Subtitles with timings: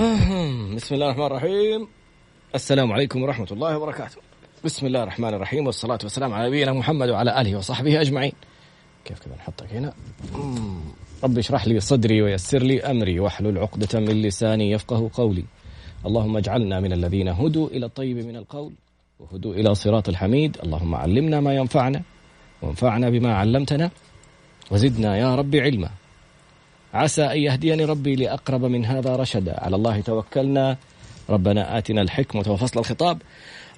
[0.00, 1.88] بسم الله الرحمن الرحيم.
[2.54, 4.16] السلام عليكم ورحمة الله وبركاته.
[4.64, 8.32] بسم الله الرحمن الرحيم والصلاة والسلام على نبينا محمد وعلى آله وصحبه أجمعين.
[9.04, 9.92] كيف كذا نحطك هنا؟
[11.24, 15.44] ربي اشرح لي صدري ويسر لي أمري واحلل عقدة من لساني يفقه قولي.
[16.06, 18.72] اللهم اجعلنا من الذين هدوا إلى الطيب من القول
[19.20, 20.56] وهدوا إلى صراط الحميد.
[20.64, 22.02] اللهم علمنا ما ينفعنا
[22.62, 23.90] وانفعنا بما علمتنا
[24.70, 25.90] وزدنا يا ربي علما.
[26.94, 29.60] عسى أن يهديني ربي لأقرب من هذا رشدا.
[29.60, 30.76] على الله توكلنا.
[31.30, 33.22] ربنا آتنا الحكمة وفصل الخطاب.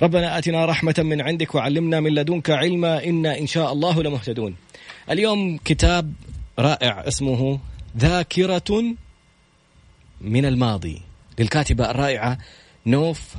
[0.02, 3.04] ربنا آتنا رحمة من عندك وعلمنا من لدنك علما.
[3.04, 4.56] إنا إن شاء الله لمهتدون.
[5.10, 6.12] اليوم كتاب
[6.58, 7.58] رائع اسمه
[7.98, 8.84] ذاكرة
[10.20, 11.02] من الماضي.
[11.38, 12.38] للكاتبة الرائعة
[12.86, 13.34] نوف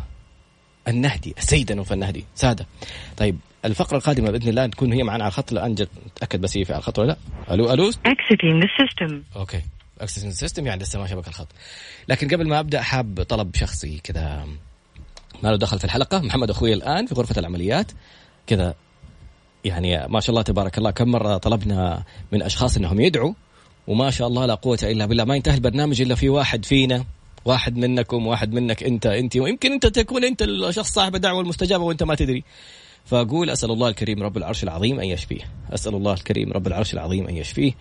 [0.87, 2.25] النهدي السيدة نوف النهدي.
[2.35, 2.65] سادة.
[3.17, 5.51] طيب الفقرة القادمة بإذن الله تكون هي معنا على الخط.
[5.51, 7.17] الآن جت تأكد بس هي في على الخط ولا
[7.47, 9.13] لا؟ ألو Exiting the system.
[9.35, 9.61] أوكي.
[10.01, 11.47] Exiting system يعني لسه ما شبك الخط.
[12.09, 14.47] لكن قبل ما أبدأ حاب طلب شخصي كذا.
[15.43, 16.19] ما له دخل في الحلقة.
[16.19, 17.91] محمد أخوي الآن في غرفة العمليات.
[18.47, 18.75] كذا.
[19.65, 23.33] يعني ما شاء الله تبارك الله كم مرة طلبنا من أشخاص إنهم يدعوا
[23.87, 25.23] وما شاء الله لا قوة إلا بالله.
[25.23, 27.05] ما ينتهي البرنامج إلا في واحد فينا.
[27.45, 29.37] واحد منكم واحد منك أنت أنت.
[29.37, 32.43] ويمكن أنت تكون أنت الشخص صاحب الدعوة المستجابه وأنت ما تدري.
[33.05, 35.41] فأقول أسأل الله الكريم رب العرش العظيم أن يشفيه.
[35.73, 37.71] أسأل الله الكريم رب العرش العظيم أن يشفيه.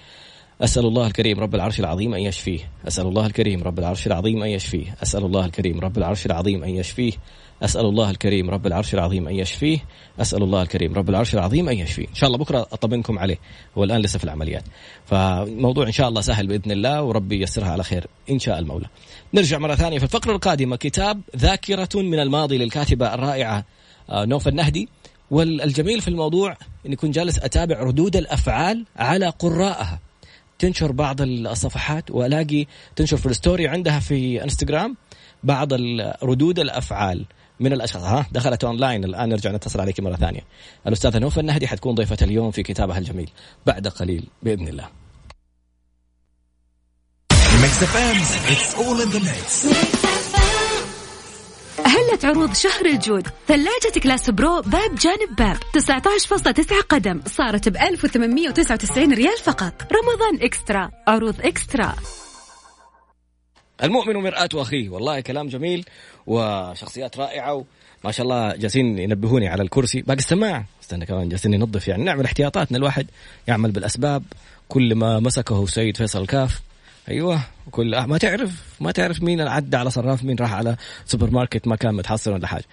[0.61, 2.61] أسأل الله الكريم رب العرش العظيم أن يشفيه.
[2.89, 4.83] أسأل الله الكريم رب العرش العظيم أن يشفيه.
[5.03, 7.12] أسأل الله الكريم رب العرش العظيم أن يشفيه.
[7.62, 9.78] أسأل الله الكريم رب العرش العظيم أن يشفيه.
[10.20, 12.09] أسأل الله الكريم رب العرش العظيم أن يشفيه.
[12.09, 13.39] إن شاء الله بكرة أطمنكم عليه.
[13.78, 14.65] هو الآن لسه في العمليات.
[15.05, 18.87] فموضوع إن شاء الله سهل بإذن الله وربي ييسرها على خير إن شاء المولى.
[19.34, 19.98] نرجع مرة ثانية.
[19.98, 23.65] في الفقرة القادمة كتاب ذاكرة من الماضي للكاتبة الرائعة
[24.11, 24.89] آه، نوف النهدي
[25.33, 29.98] والجميل في الموضوع اني كنت جالس أتابع ردود الأفعال على قراءها.
[30.58, 32.66] تنشر بعض الصفحات وألاقي
[32.97, 34.97] تنشر في ال story عندها في إنستغرام
[35.42, 35.72] بعض
[36.22, 37.25] ردود الأفعال
[37.60, 38.03] من الأشخاص.
[38.03, 39.05] ها دخلت أونلاين.
[39.05, 40.41] الآن نرجع نتصل عليك مرة ثانية.
[40.86, 43.31] الأستاذة نوف النهدي حتكون ضيفة اليوم في كتابها الجميل
[43.66, 44.88] بعد قليل بإذن الله.
[48.54, 50.12] It's all in the mix.
[51.78, 53.27] هلت عروض شهر الجود.
[53.49, 55.56] ثلاجة Class Pro باب جانب باب.
[55.72, 57.21] 19.9 قدم.
[57.27, 59.72] صارت ب 1899 ريال فقط.
[59.93, 60.91] رمضان eXtra.
[61.09, 61.94] عروض eXtra.
[63.83, 64.88] المؤمن مرآة أخيه.
[64.88, 65.84] والله كلام جميل
[66.27, 70.03] وشخصيات رائعة وما شاء الله جالسين ينبهوني على الكرسي.
[70.03, 73.06] باقي السماعة استنى كمان جالسين ننظف يعني نعمل احتياطات إن الواحد
[73.49, 74.22] يعمل بالأسباب.
[74.69, 76.60] كل ما مسكه سيد فيصل الكاف
[77.09, 77.41] أيوه
[77.71, 81.77] كل ما تعرف ما تعرف مين عدى على صراف مين راح على سوبر ماركت ما
[81.77, 82.65] كان متحصل ولا حاجة.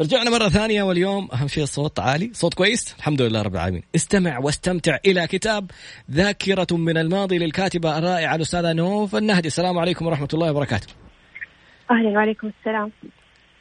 [0.00, 2.30] رجعنا مرة ثانية واليوم أهم شيء الصوت عالي.
[2.34, 3.82] صوت كويس؟ الحمد لله رب العالمين.
[3.94, 5.70] استمع واستمتع إلى كتاب
[6.10, 9.48] ذاكرة من الماضي للكاتبة الرائعة الأستاذة نوف النهدي.
[9.48, 10.86] السلام عليكم ورحمة الله وبركاته.
[11.90, 12.92] أهلا وعليكم السلام.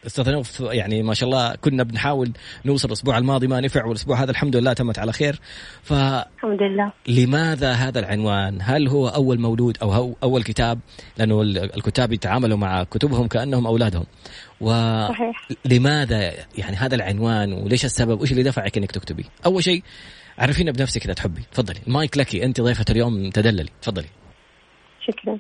[0.06, 2.32] أستاذ نوف يعني ما شاء الله كنا بنحاول
[2.66, 5.40] نوصل الأسبوع الماضي ما نفع والأسبوع هذا الحمد لله تمت على خير.
[5.92, 6.94] الحمد لله.
[7.06, 10.80] فلماذا هذا العنوان؟ هل هو أول مولود أو هو أول كتاب؟
[11.18, 14.06] لأنه ال- الكتاب يتعاملوا مع كتبهم كأنهم أولادهم.
[15.10, 15.48] صحيح.
[15.66, 19.84] ولماذا يعني هذا العنوان؟ وليش السبب؟ وش اللي دفعك إنك تكتبي؟ أول شيء
[20.38, 21.42] عرفينا بنفسك إذا تحبي.
[21.52, 21.80] تفضلي.
[21.88, 23.70] المايك لك أنت ضيفة اليوم تدللي.
[23.82, 24.08] تفضلي.
[25.08, 25.40] شكرا.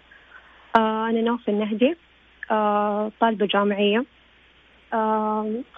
[0.75, 1.95] آه أنا نوف النهدي
[2.51, 4.05] آه طالبة جامعية.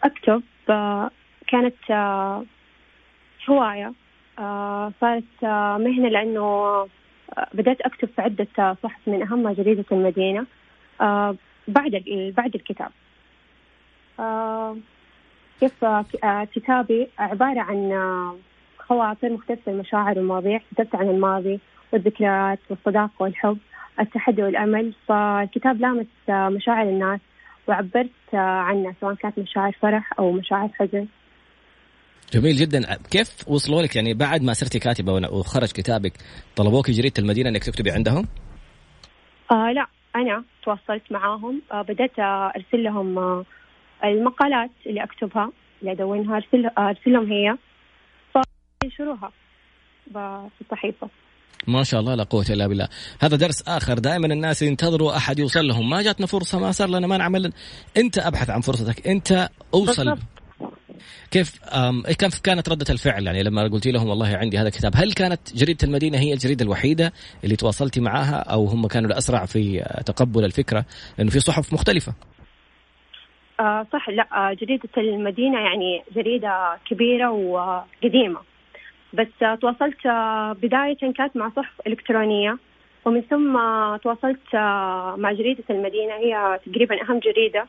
[0.04, 1.12] أكتب آه
[1.48, 2.46] كانت آه
[3.50, 3.94] هواية
[4.40, 5.24] آه صارت
[5.82, 6.88] مهنة لأنه
[7.54, 10.46] بدأت أكتب في عدة صحف من أهمها جريدة المدينة
[11.68, 12.04] بعد
[12.38, 12.92] بعد الكتاب.
[15.60, 15.86] كيف
[16.54, 17.92] كتابي عبارة عن
[18.80, 20.62] خواطر مختلفة المشاعر والمواضيع.
[20.72, 21.60] كتبت عن الماضي
[21.94, 23.58] والذكريات والصداقة والحب
[24.00, 24.94] التحدي والأمل.
[25.08, 27.20] فالكتاب لامس مشاعر الناس
[27.68, 31.08] وعبرت عنها سواء كانت مشاعر فرح أو مشاعر حزن.
[32.34, 32.98] جميل جدا.
[33.12, 36.14] كيف وصلوا لك؟ يعني بعد ما صرتي كاتبة ون- وخرج كتابك
[36.56, 38.28] طلبوك جريده المدينة إنك تكتبي عندهم؟
[39.52, 39.86] آه لا
[40.16, 41.62] أنا تواصلت معاهم.
[41.72, 42.20] آه بدأت
[42.56, 43.46] أرسل لهم آه
[44.04, 47.56] المقالات اللي أكتبها اللي أدونها أرسل آه أرسل لهم هي.
[48.82, 49.32] فينشروها
[50.14, 51.10] في الصحيفة.
[51.68, 52.88] ما شاء الله لا قوة إلا بالله.
[53.22, 54.00] هذا درس آخر.
[54.00, 55.90] دائما الناس ينتظروا أحد يوصل لهم.
[55.90, 57.54] ما جاتنا فرصة ما صار لنا ما نعمل.
[57.98, 59.08] أنت أبحث عن فرصتك.
[59.08, 60.06] أنت أوصل.
[60.06, 60.20] بالضبط.
[61.32, 63.26] كيف أم كيف كانت ردة الفعل.
[63.26, 67.14] يعني لما قلتي لهم والله عندي هذا الكتاب هل كانت جريدة المدينة هي الجريدة الوحيدة
[67.44, 70.86] اللي تواصلتي معها أو هم كانوا الأسرع في تقبل الفكرة؟
[71.18, 72.14] لأنه في صحف مختلفة.
[73.60, 74.10] آه صح.
[74.10, 78.51] لا آه جريدة المدينة يعني جريدة كبيرة وقديمة.
[79.14, 82.58] بس آه تواصلت آه بداية كانت مع صحف إلكترونية
[83.06, 83.54] ومن ثم
[84.04, 87.66] تواصلت آه، مع جريدة المدينة هي تقريبا أهم جريدة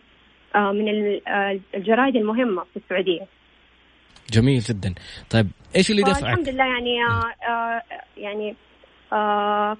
[0.54, 0.88] آه، من
[1.74, 3.26] الجرائد المهمة في السعودية.
[4.32, 4.94] جميل جدا.
[5.30, 5.46] طيب
[5.76, 6.96] إيش اللي دفعك؟ الحمد لله يعني
[8.16, 8.54] يعني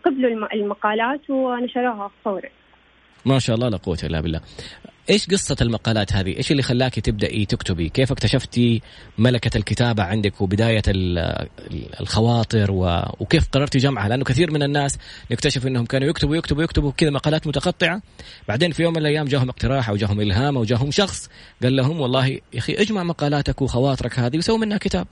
[0.05, 2.49] قبلوا المقالات ونشروها فورا.
[3.25, 4.41] ما شاء الله لا قوة إلا بالله
[5.11, 8.83] إيش قصة المقالات هذه؟ إيش اللي خلاكي تبدأي تكتبي؟ كيف اكتشفتي
[9.19, 10.83] ملكة الكتابة عندك وبداية
[12.01, 12.67] الخواطر
[13.21, 14.99] وكيف قررتي جمعها؟ لأنه كثير من الناس
[15.31, 18.03] نكتشف إنهم كانوا يكتبوا يكتبوا يكتبوا كذا مقالات متقطعة
[18.49, 21.31] بعدين في يوم من الأيام جاهم اقتراح أو جاهم إلهام أو جاهم شخص
[21.63, 25.07] قال لهم والله يا أخي اجمع مقالاتك وخواطرك هذه وسوي منها كتاب.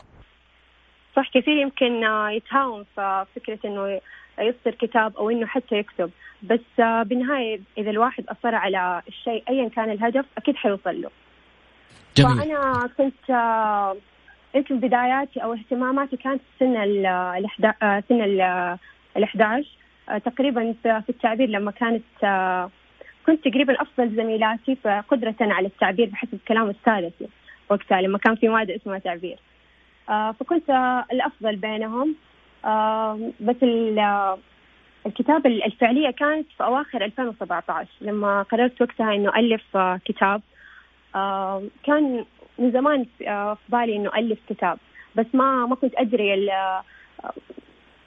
[1.17, 2.03] صح كثير يمكن
[2.37, 4.01] يتهاون في فكرة إنه
[4.41, 6.11] يصدر كتاب أو إنه حتى يكتب
[6.43, 11.11] بس آه، بالنهاية إذا الواحد أصر على الشيء أيا كان الهدف أكيد حيوصل له.
[12.17, 12.39] جميل.
[12.39, 13.97] فأنا كنت آه،
[14.55, 18.79] يمكن بداياتي أو اهتماماتي كانت سن ال آه، سن ال
[19.25, 19.67] 11
[20.25, 22.03] تقريبا في التعبير لما كانت
[23.27, 24.77] كنت تقريبا أفضل زميلاتي
[25.09, 27.29] قدرة على التعبير بحسب كلام أستاذتي
[27.69, 29.39] وقتها لما كان في مادة اسمها تعبير.
[30.09, 30.71] فكنت
[31.13, 32.15] الأفضل بينهم.
[33.41, 33.57] بس
[35.07, 40.43] الكتابة الفعلية كانت في أواخر 2017 لما قررت وقتها إنه ألف آه، كتاب.
[41.15, 42.25] آه، كان
[42.59, 44.79] من زمان آه، في بالي إنه ألف كتاب
[45.15, 46.51] بس ما ما كنت أدري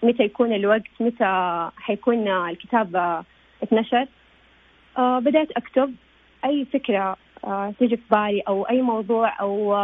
[0.03, 3.23] متى يكون الوقت متى حيكون الكتاب
[3.63, 4.07] اتنشر.
[4.97, 5.95] بدأت أكتب
[6.45, 7.17] أي فكرة
[7.79, 9.75] تيجي في بالي أو أي موضوع أو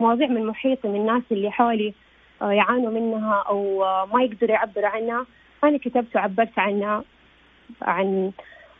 [0.00, 1.94] مواضيع من محيطي من الناس اللي حولي
[2.40, 3.78] يعانوا منها أو
[4.12, 5.26] ما يقدروا يعبروا عنها.
[5.64, 7.04] أنا كتبت وعبرت عنها
[7.82, 8.32] عن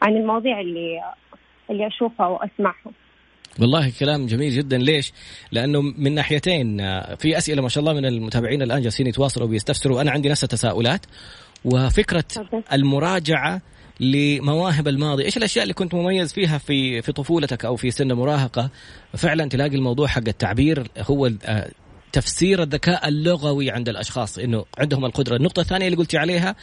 [0.02, 1.00] عن المواضيع اللي
[1.70, 2.92] اللي أشوفها وأسمعها.
[3.60, 4.78] والله كلام جميل جدا.
[4.78, 5.12] ليش؟
[5.52, 6.78] لأنه من ناحيتين
[7.16, 10.00] في أسئلة ما شاء الله من المتابعين الآن جالسين يتواصلوا ويستفسروا.
[10.00, 11.06] أنا عندي نفس التساؤلات
[11.64, 12.24] وفكرة
[12.72, 13.62] المراجعة
[14.00, 18.70] لمواهب الماضي، إيش الأشياء اللي كنت مميز فيها في في طفولتك أو في سن مراهقة؟
[19.14, 21.30] فعلا تلاقي الموضوع حق التعبير هو
[22.16, 26.54] تفسير الذكاء اللغوي عند الأشخاص إنه عندهم القدرة، النقطة الثانية اللي قلتي عليها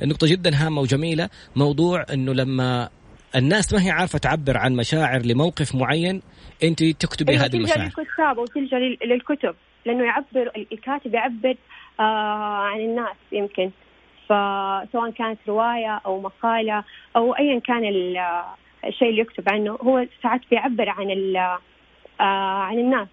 [0.00, 2.88] نقطة جدا هامة وجميلة موضوع إنه لما
[3.36, 6.22] الناس ما هي عارفة تعبر عن مشاعر لموقف معين
[6.62, 7.88] أنت تكتبي هذه المشاعر.
[7.88, 9.54] تلجأ للكتاب وتلجا للكتب
[9.86, 11.56] لأنه يعبر الكاتب يعبر
[12.00, 13.70] آه عن الناس يمكن.
[14.24, 16.84] فسواء كانت رواية أو مقالة
[17.16, 17.82] أو ايا كان
[18.84, 21.36] الشيء اللي يكتب عنه هو ساعات بيعبر عن
[22.20, 23.08] آه عن الناس.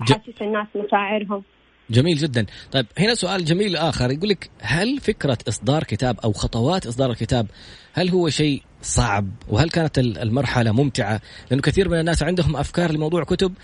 [0.00, 1.42] حاسس الناس مشاعرهم.
[1.90, 2.46] جميل جدا.
[2.72, 4.10] طيب هنا سؤال جميل آخر.
[4.10, 7.46] يقول لك هل فكرة إصدار كتاب أو خطوات إصدار الكتاب
[7.92, 13.24] هل هو شيء صعب؟ وهل كانت المرحلة ممتعة؟ لأنه كثير من الناس عندهم أفكار لموضوع
[13.24, 13.54] كتب.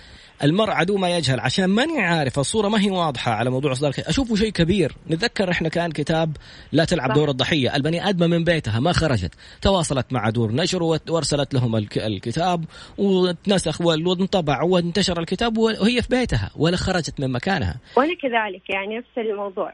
[0.43, 1.41] المرء عدو ما يجهل.
[1.41, 4.93] عشان ماني عارف الصورة ما هي واضحة على موضوع إصدار أشوفه شيء كبير.
[5.11, 6.37] نتذكر إحنا كان كتاب
[6.73, 7.77] لا تلعب دور الضحية.
[7.77, 9.35] البني آدمة من بيتها ما خرجت.
[9.63, 12.65] تواصلت مع دور نشر وارسلت لهم الكتاب
[12.99, 17.81] وتنسخ وانطبع وانتشر الكتاب وهي في بيتها ولا خرجت من مكانها.
[17.97, 19.73] وأنا كذلك يعني نفس الموضوع.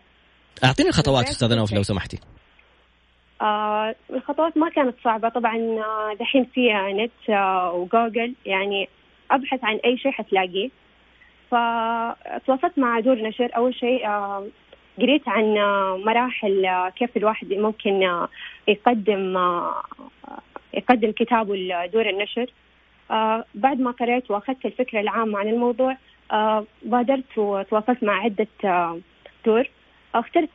[0.65, 2.19] أعطيني الخطوات أستاذ نوف لو سمحتي.
[3.43, 5.29] آه الخطوات ما كانت صعبة.
[5.29, 6.61] طبعا آه، دحين في
[7.05, 8.35] نت آه وجوجل.
[8.47, 8.89] يعني
[9.31, 10.71] أبحث عن أي شيء حتلاقيه.
[11.51, 14.47] فتواصلت مع دور نشر أول شيء آه،
[15.01, 18.27] قريت عن آه، مراحل آه، كيف الواحد ممكن
[18.69, 19.39] يقدم
[20.75, 22.47] يقدم كتابه لدور النشر
[23.55, 25.97] بعد ما قريت وأخذت الفكرة العامة عن الموضوع
[26.83, 28.47] بادرت وتواصلت مع عدة
[29.47, 29.71] دور.
[30.15, 30.49] اخترت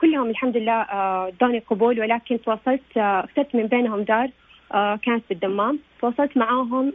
[0.00, 0.86] كلهم الحمد لله
[1.28, 2.00] ادوني قبول.
[2.00, 4.30] ولكن تواصلت اخترت من بينهم دار
[4.96, 6.92] كانت في الدمام تواصلت معاهم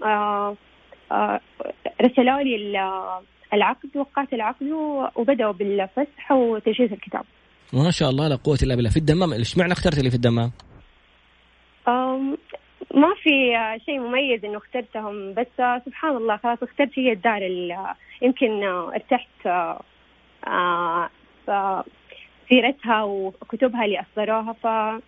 [2.01, 2.55] رسلوا لي
[3.53, 4.71] العقد وقعت العقد
[5.15, 7.23] وبدأوا بالفسح وتجهيز الكتاب
[7.73, 10.51] ما شاء الله لا قوة إلا بالله في الدمام إيش معنى اخترت اللي في الدمام؟
[12.93, 13.53] ما في
[13.85, 17.41] شيء مميز إنه اخترتهم بس سبحان الله خلاص اخترت هي الدار
[18.21, 19.47] يمكن ارتحت
[20.47, 21.09] آه،
[22.49, 24.53] سيرتها وكتبها اللي أصدروها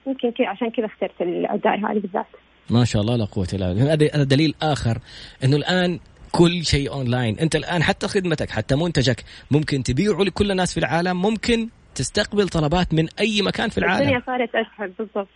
[0.04, 2.26] فيمكن عشان كذا اخترت الدار هذه بالذات.
[2.70, 3.94] ما شاء الله لا قوة إلا بالله.
[3.94, 5.00] هذا دليل آخر
[5.44, 6.00] إنه الآن
[6.32, 11.22] كل شيء اونلاين أنت الآن حتى خدمتك حتى منتجك ممكن تبيعه لكل الناس في العالم
[11.22, 14.02] ممكن تستقبل طلبات من أي مكان في العالم.
[14.02, 15.28] الدنيا صارت أسهل بالضبط.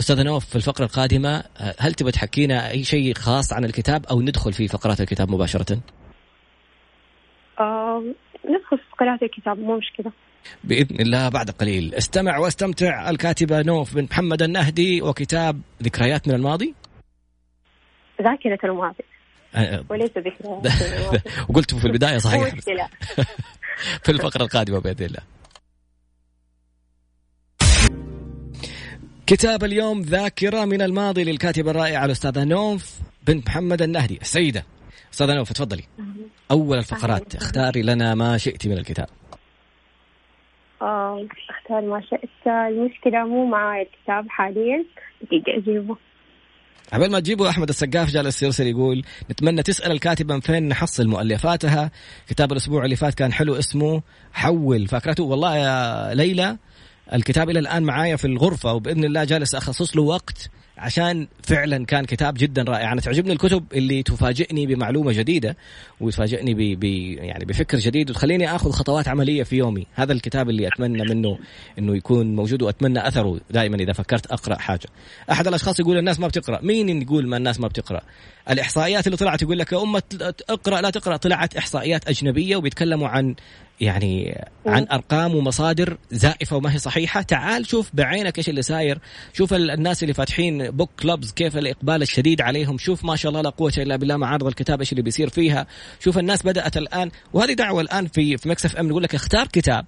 [0.00, 1.44] أستاذ نوف في الفقرة القادمة
[1.78, 5.80] هل تبغى تحكينا أي شيء خاص عن الكتاب أو ندخل في فقرات الكتاب مباشرة؟
[7.60, 8.02] آه
[8.44, 10.12] ندخل في فقرات الكتاب مو مشكلة.
[10.64, 11.94] بإذن الله بعد قليل.
[11.94, 16.74] استمع واستمتع الكاتبة نوف بن محمد النهدي وكتاب ذكريات من الماضي.
[18.22, 19.04] ذاكرة الماضي.
[19.54, 19.84] أه، أه.
[19.90, 22.54] وليس ذكريات وقلت في البداية صحيح.
[24.04, 25.20] في الفقرة القادمة بإذن الله.
[29.26, 34.64] كتاب اليوم ذاكرة من الماضي للكاتبة الرائعة الأستاذة نوف بنت محمد النهدي السيدة.
[35.12, 35.84] أستاذة نوف تفضلي.
[36.50, 39.08] أول الفقرات اختاري لنا ما شئت من الكتاب.
[40.82, 44.84] آه، أختار ما شئت المشكلة مو معاي الكتاب حاليا
[45.22, 45.96] دقيقة أجيبه.
[46.92, 51.90] عبال ما تجيبوا أحمد السقاف جالس يرسل يقول نتمنى تسأل الكاتبة من فين نحصل مؤلفاتها.
[52.28, 54.86] كتاب الأسبوع اللي فات كان حلو اسمه حول.
[54.86, 56.56] فاكرته؟ والله يا ليلى
[57.14, 60.50] الكتاب إلى الآن معايا في الغرفة وبإذن الله جالس أخصص له وقت.
[60.78, 62.92] عشان فعلا كان كتاب جدا رائع.
[62.92, 65.56] أنا تعجبني الكتب اللي تفاجئني بمعلومة جديدة
[66.00, 66.80] وتفاجئني ب...
[66.80, 66.84] ب...
[67.18, 68.10] يعني بفكر جديد.
[68.10, 69.86] وتخليني آخذ خطوات عملية في يومي.
[69.94, 71.38] هذا الكتاب اللي أتمنى منه
[71.78, 74.88] إنه يكون موجود وأتمنى أثره دائما إذا فكرت أقرأ حاجة.
[75.30, 76.60] أحد الأشخاص يقول الناس ما بتقرأ.
[76.62, 78.00] مين يقول ما الناس ما بتقرأ؟
[78.50, 80.02] الإحصائيات اللي طلعت يقول لك يا امه
[80.50, 83.34] أقرأ لا تقرأ طلعت إحصائيات أجنبية وبيتكلموا عن
[83.80, 87.22] يعني عن أرقام ومصادر زائفة وما هي صحيحة.
[87.22, 88.98] تعال شوف بعينك إيش اللي صاير.
[89.32, 92.78] شوف الناس اللي فاتحين book clubs كيف الإقبال الشديد عليهم.
[92.78, 95.66] شوف ما شاء الله لا قوة إلا بالله معارض الكتاب إيش اللي بيصير فيها.
[96.00, 99.86] شوف الناس بدأت الآن وهذه دعوة الآن في في Mix FM نقول لك اختار كتاب.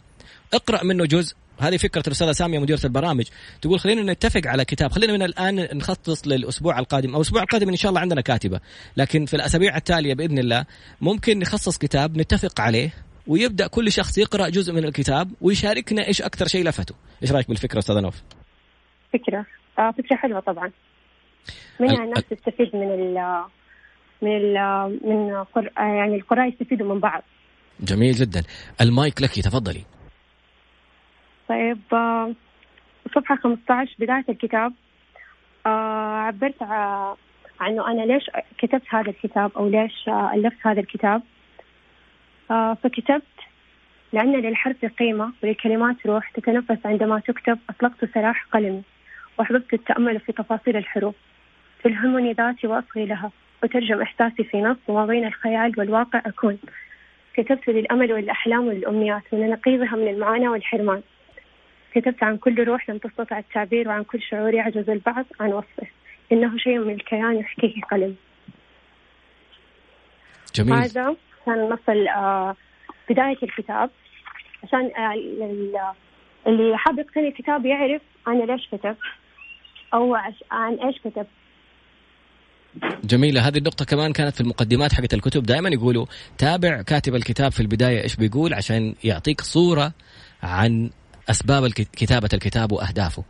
[0.54, 1.34] اقرأ منه جزء.
[1.58, 3.24] هذه فكرة الأستاذة سامية مديرة البرامج.
[3.62, 4.92] تقول خلينا نتفق على كتاب.
[4.92, 7.10] خلينا من الآن نخصص للأسبوع القادم.
[7.10, 8.60] أو الأسبوع القادم إن شاء الله عندنا كاتبة.
[8.96, 10.64] لكن في الأسابيع التالية بإذن الله
[11.00, 12.94] ممكن نخصص كتاب نتفق عليه.
[13.30, 16.94] ويبدأ كل شخص يقرأ جزء من الكتاب ويشاركنا إيش أكثر شيء لفته.
[17.22, 18.22] إيش رأيك بالفكرة أستاذة نوف؟
[19.12, 19.46] فكرة.
[19.78, 20.70] آه فكرة حلوة طبعا.
[21.80, 23.44] منها الناس تستفيد من ال
[24.22, 24.56] من ال
[25.04, 25.70] من قر...
[25.76, 27.22] يعني القراء يستفيدوا من بعض.
[27.80, 28.42] جميل جدا.
[28.80, 29.84] المايك لك تفضلي.
[31.48, 32.34] طيب آه،
[33.14, 34.72] صفحة 15 بداية الكتاب.
[35.66, 36.62] آه عبرت
[37.60, 38.24] عنه أنا ليش
[38.58, 41.22] كتبت هذا الكتاب أو ليش ألفت هذا الكتاب.
[42.50, 43.22] فكتبت
[44.12, 48.82] لأن للحرف قيمة وللكلمات روح تتنفس عندما تكتب أطلقت سراح قلمي
[49.38, 51.14] وأحببت التأمل في تفاصيل الحروف.
[51.84, 53.30] تلهمني ذاتي وأصغي لها
[53.62, 56.58] وترجم إحساسي في نص وما بين الخيال والواقع أكون.
[57.34, 61.02] كتبت للأمل والأحلام والأمنيات ولنقيضها من المعاناة والحرمان.
[61.94, 65.86] كتبت عن كل روح لم تستطع التعبير وعن كل شعور يعجز البعض عن وصفه.
[66.32, 68.16] إنه شيء من الكيان يحكيه قلم.
[70.54, 70.74] جميل.
[70.74, 71.16] هذا
[71.46, 72.56] كان نص ال- آه،
[73.10, 73.90] بداية الكتاب
[74.64, 75.76] عشان آه، ال-
[76.46, 78.96] اللي حاب يقتني الكتاب يعرف أنا ليش كتبت
[79.94, 80.14] أو
[80.50, 81.26] عن إيش كتبت
[83.04, 86.06] جميلة هذه النقطة كمان كانت في المقدمات حقت الكتب دائما يقولوا
[86.38, 89.92] تابع كاتب الكتاب في البداية إيش بيقول عشان يعطيك صورة
[90.42, 90.90] عن
[91.30, 93.24] أسباب كتابة الكتاب وأهدافه.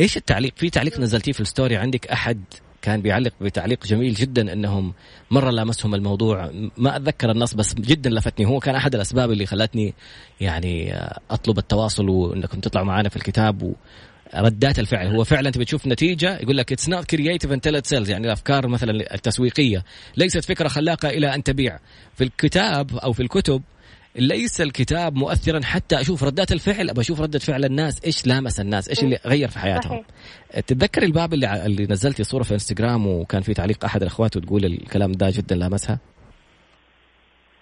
[0.00, 2.44] إيش التعليق؟ في تعليق نزلتيه في ال story عندك أحد
[2.86, 4.94] كان بيعلق بتعليق جميل جدا إنهم
[5.30, 6.50] مرة لامسهم الموضوع.
[6.76, 8.46] ما أتذكر النص بس جدا لفتني.
[8.46, 9.94] هو كان أحد الأسباب اللي خلتني
[10.40, 10.94] يعني
[11.30, 13.74] أطلب التواصل وإنكم تطلعوا معنا في الكتاب و
[14.34, 15.06] ردات الفعل.
[15.06, 18.68] هو فعلا انت بتشوف نتيجة؟ يقول لك it's not creative until it sells يعني الأفكار
[18.68, 19.84] مثلا التسويقية.
[20.16, 21.78] ليست فكرة خلاقة إلى أن تبيع.
[22.14, 23.62] في الكتاب أو في الكتب
[24.18, 28.88] ليس الكتاب مؤثرا حتى أشوف ردات الفعل ابى أشوف ردة فعل الناس إيش لامس الناس
[28.88, 30.60] إيش اللي غير في حياتهم صحيح.
[30.66, 34.64] تتذكر الباب اللي ع- اللي نزلتي صورة في إنستغرام وكان في تعليق أحد الأخوات وتقول
[34.64, 35.98] الكلام ده جدا لامسها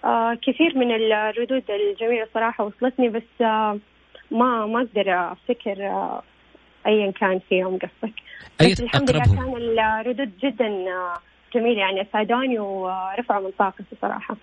[0.03, 3.79] آه كثير من الردود الجميلة صراحة وصلتني بس آه
[4.31, 6.23] ما ما أقدر أفتكر آه
[6.87, 8.13] أيا كان فيهم قصدك
[8.61, 9.53] بس الحمد لله؟ كان
[9.99, 10.69] الردود جدا
[11.55, 14.37] جميلة يعني أسعدوني ورفعوا من طاقتي صراحة آه،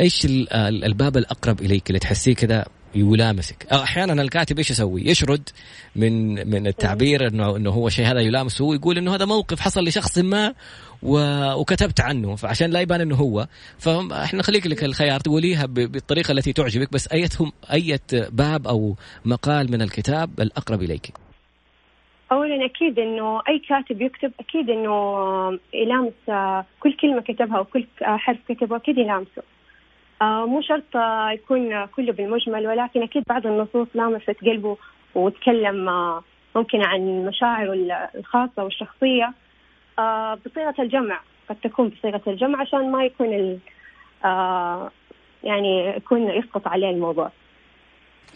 [0.00, 2.64] إيش ال- الباب الأقرب إليك اللي تحسيه كذا
[2.94, 5.48] يلامسك؟ أحيانا الكاتب إيش يسوي؟ يشرد
[5.96, 8.64] من من التعبير انه إنه هو شيء هذا يلامسه.
[8.64, 10.54] ويقول إنه هذا موقف حصل لشخص ما.
[11.56, 12.36] وكتبت عنه.
[12.36, 13.46] فعشان لا يبان إنه هو.
[13.78, 15.66] فاحنا نخليك لك الخيار تقوليها.
[15.66, 16.92] بالطريقة التي تعجبك.
[16.92, 18.00] بس ايتهم اية
[18.30, 21.12] باب أو مقال من الكتاب الأقرب إليك؟
[22.32, 26.12] أولا أكيد إنه أي كاتب يكتب أكيد إنه آه، يلامس
[26.80, 29.42] كل كلمة كتبها وكل حرف كتبه أكيد يلامسه.
[30.22, 34.76] مو شرط آه، يكون آه، كله بالمجمل ولكن أكيد بعض النصوص لامست قلبه
[35.14, 36.22] وتكلم آه،
[36.56, 39.32] ممكن عن المشاعر ال- الخاصة والشخصية
[39.98, 43.58] آه، بصيغة الجمع قد تكون بصيغة الجمع عشان ما يكون ال
[44.24, 44.90] آه،
[45.44, 47.30] يعني يكون يسقط عليه الموضوع.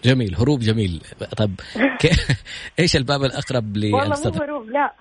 [0.04, 1.02] جميل هروب جميل.
[1.38, 1.50] طب
[2.00, 2.06] ك...
[2.80, 4.92] إيش الباب الأقرب والله للاستاذ مو هروب لا.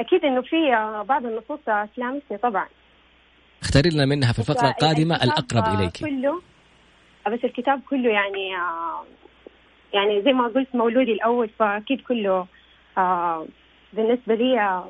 [0.00, 2.66] أكيد إنه في آه، بعض النصوص آه، تلامسني طبعا.
[3.62, 6.42] اختاري لنا منها في القادمة الكتاب، الأقرب آه، اليك كله
[7.26, 9.04] آه، بس الكتاب كله يعني آه،
[9.94, 12.46] يعني زي ما قلت مولودي الأول فأكيد كله
[12.98, 13.46] آه،
[13.92, 14.82] بالنسبة لي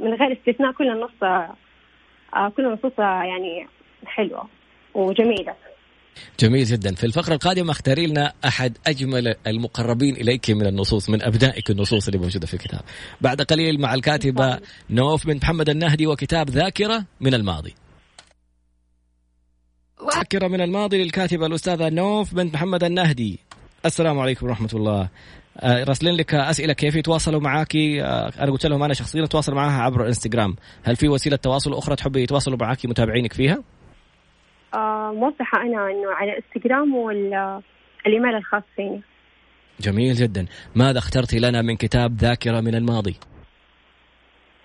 [0.00, 1.44] من غير استثناء كل النص
[2.56, 3.66] كل النصوص يعني
[4.06, 4.48] حلوة
[4.94, 5.54] وجميلة.
[6.40, 6.94] جميل جدا.
[6.94, 12.20] في الفقرة القادمة اختاري لنا أحد أجمل المقربين إليك من النصوص من أبنائك النصوص اللي
[12.20, 12.80] موجودة في الكتاب.
[13.20, 14.58] بعد قليل مع الكاتبة
[14.90, 17.74] نوف بنت محمد النهدي وكتاب ذاكرة من الماضي.
[20.16, 23.38] ذاكرة من الماضي للكاتبة الأستاذة نوف بنت محمد النهدي.
[23.86, 25.08] السلام عليكم ورحمة الله.
[25.60, 29.82] آه، راسلين لك أسئلة كيف يتواصلوا معك آه، أنا قلت لهم أنا شخصيا أتواصل معها
[29.82, 33.62] عبر الانستغرام هل في وسيلة تواصل أخرى تحبي يتواصلوا معك متابعينك فيها؟
[34.74, 39.02] آه موضحة أنا إنه على إنستغرام والإيميل الخاص فيني.
[39.80, 40.46] جميل جدا.
[40.74, 43.16] ماذا اخترتي لنا من كتاب ذاكرة من الماضي؟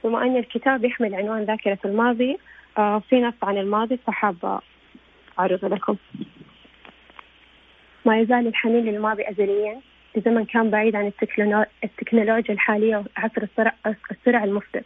[0.04, 2.38] بما أن الكتاب يحمل عنوان ذاكرة الماضي
[2.78, 4.60] آه في نص عن الماضي فحابة
[5.40, 5.96] أعرضه لكم.
[8.06, 9.80] ما يزال الحنين للماضي أزليا.
[10.16, 13.76] بزمن كان بعيد عن التكنولو- التكنولوجيا الحالية وعصر السرعة,
[14.12, 14.84] السرعة المفرط.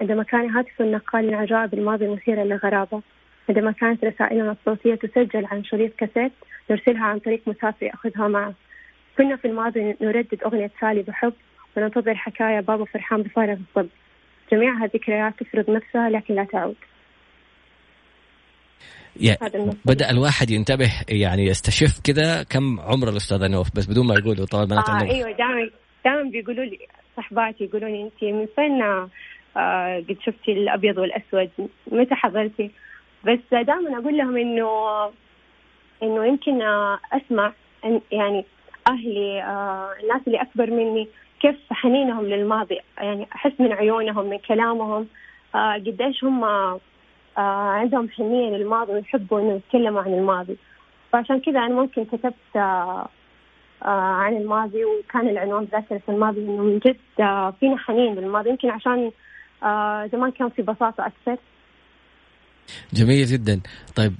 [0.00, 3.02] عندما كان هاتف النقال من عجائب الماضي مثيرا للغرابة.
[3.48, 6.32] عندما كانت رسائلنا الصوتية تسجل عن شريط كاسيت
[6.70, 8.54] نرسلها عن طريق مسافر يأخذها معه.
[9.18, 11.32] كنا في الماضي نردد أغنية سالي بحب
[11.76, 13.88] وننتظر حكاية بابا فرحان بفارغ الصبر.
[14.52, 16.76] جميعها ذكريات تفرض نفسها لكن لا تعود.
[19.54, 19.74] النص.
[19.84, 24.64] بدأ الواحد ينتبه يعني يستشف كذا كم عمر الأستاذة نوف بس بدون ما يقولوا طبعا
[24.64, 25.70] بنات آه أيوه دائما
[26.04, 26.78] دائما بيقولوا لي
[27.16, 28.82] صحباتي يقولوا لي انت من فين؟
[29.56, 31.50] آه قد شفتي الأبيض والأسود
[31.92, 32.70] متى حضرتي؟
[33.24, 34.68] بس دائما أقول لهم انه
[36.02, 37.52] إنه يمكن آه أسمع
[37.84, 38.44] أن يعني
[38.88, 41.08] أهلي آه الناس اللي أكبر مني
[41.40, 45.06] كيف حنينهم للماضي يعني أحس من عيونهم من كلامهم
[45.54, 46.44] آه قديش هم
[47.36, 50.56] عندهم حنيه للماضي ويحبوا إنه يتكلموا عن الماضي.
[51.12, 53.08] فعشان كذا أنا ممكن كتبت آه
[53.82, 58.50] آه عن الماضي وكان العنوان ذاكرة الماضي إنه من جد آه فينا حنين للماضي.
[58.50, 59.10] يمكن عشان
[59.62, 61.36] آه زمان كان في بساطة أكثر.
[62.92, 63.60] جميل جدا.
[63.94, 64.14] طيب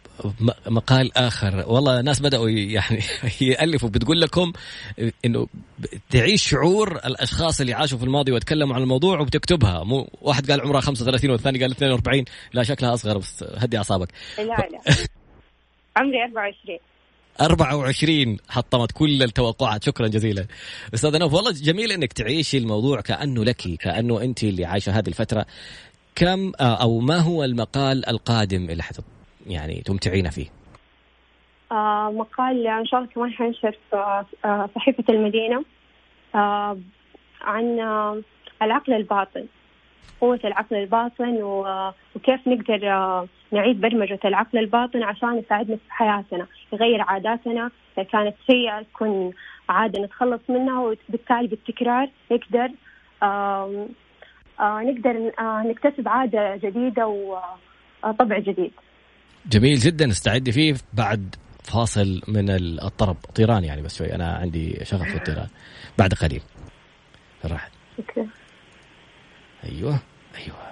[0.66, 1.64] مقال آخر.
[1.66, 3.00] والله ناس بدأوا يعني
[3.40, 3.88] يألفوا.
[3.88, 4.52] بتقول لكم
[5.24, 5.46] إنه
[5.78, 9.84] ب- تعيش شعور الأشخاص اللي عاشوا في الماضي وتكلموا عن الموضوع وبتكتبها.
[9.84, 14.08] مو واحد قال عمرها 35 والثاني قال 42 لا شكلها أصغر بس هدي أعصابك.
[14.38, 14.80] لا لا
[15.96, 16.78] عمري 24
[17.40, 19.84] 24 حطمت كل التوقعات.
[19.84, 20.46] شكرا جزيلا.
[20.94, 25.46] أستاذ نوف والله جميل إنك تعيشي الموضوع كأنه لك كأنه أنت اللي عايشة هذه الفترة.
[26.20, 29.00] كم آه، أو ما هو المقال القادم اللي حت
[29.46, 30.46] يعني تمتعينا فيه؟
[31.72, 35.64] آه مقال إن شاء الله كمان حينشر في آه صحيفة المدينة
[36.34, 36.78] آه
[37.40, 38.20] عن آه
[38.62, 39.46] العقل الباطن
[40.20, 47.02] قوة العقل الباطن وكيف نقدر آه، نعيد برمجة العقل الباطن عشان يساعدنا في حياتنا يغير
[47.02, 49.32] عاداتنا إذا كانت سيئة تكون
[49.68, 52.70] عادة نتخلص منها وبالتالي بالتكرار نقدر
[53.22, 53.86] آه،
[54.60, 58.72] نقدر آه، نكتسب عادة جديدة وطبع جديد.
[59.46, 63.16] جميل جدا استعدي فيه بعد فاصل من الطرب.
[63.34, 65.48] طيران يعني بس شوي أنا عندي شغف في الطيران.
[65.98, 66.42] بعد قليل.
[67.98, 68.26] شكرا.
[69.64, 69.98] أيوه
[70.36, 70.70] أيوه.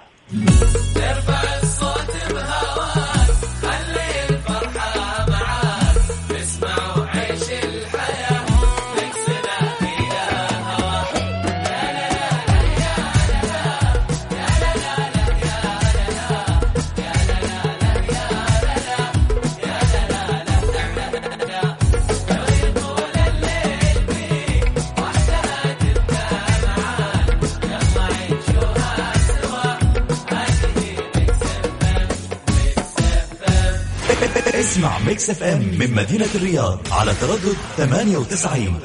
[35.09, 38.79] Mix FM من مدينة الرياض على تردد 98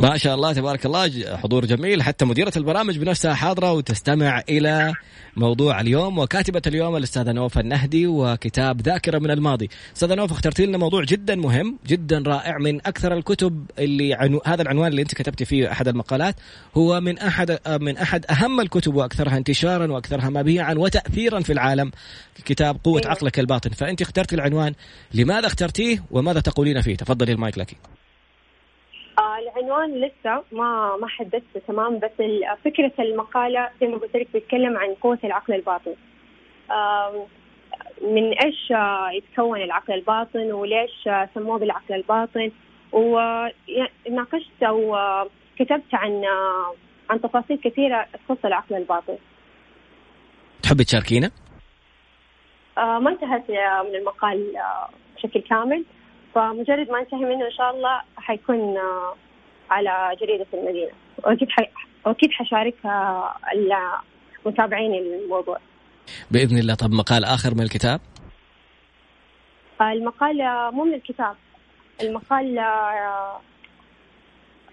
[0.00, 2.02] ما شاء الله تبارك الله حضور جميل.
[2.02, 4.94] حتى مديرة البرامج بنفسها حاضرة وتستمع إلى
[5.36, 6.18] موضوع اليوم.
[6.18, 9.68] وكاتبة اليوم الأستاذة نوف النهدي وكتاب ذاكرة من الماضي.
[9.96, 14.40] أستاذة نوف اخترتي لنا موضوع جدا مهم جدا رائع من أكثر الكتب اللي عنو...
[14.46, 16.34] هذا العنوان اللي أنت كتبتي فيه أحد المقالات.
[16.76, 21.90] هو من أحد من أحد أهم الكتب وأكثرها انتشارا وأكثرها مبيعا وتأثيرا في العالم
[22.44, 23.10] كتاب قوة أيوة.
[23.10, 23.70] عقلك الباطن.
[23.70, 24.74] فأنت اخترتي العنوان.
[25.14, 27.76] لماذا اخترتيه وماذا تقولين فيه؟ تفضلي المايك لك.
[29.18, 34.28] آه العنوان لسه ما ما حددته تمام بس ال- فكرة المقالة زي ما قلت لك
[34.32, 35.94] بيتكلم عن قوة العقل الباطن.
[38.02, 42.50] من إيش آه، يتكون العقل الباطن وليش آه، سموه بالعقل الباطن.
[42.92, 45.28] وناقشت أو آه،
[45.58, 46.24] كتبت عن
[47.10, 49.16] عن تفاصيل كثيرة تخص العقل الباطن.
[50.62, 51.30] تحبي تشاركينا؟
[52.76, 53.50] ما انتهت
[53.88, 54.52] من المقال
[55.16, 55.84] بشكل كامل.
[56.34, 59.14] فمجرد ما انتهي منه إن شاء الله حيكون آه،
[59.70, 60.90] على جريدة المدينة.
[61.24, 61.66] وأكيد حي...
[62.06, 63.34] وأكيد حشاركها
[64.46, 65.58] المتابعين الموضوع.
[66.30, 66.74] بإذن الله.
[66.74, 68.00] طب مقال آخر من الكتاب؟
[69.80, 71.36] آه، المقال آه، مو من الكتاب.
[72.02, 72.58] المقال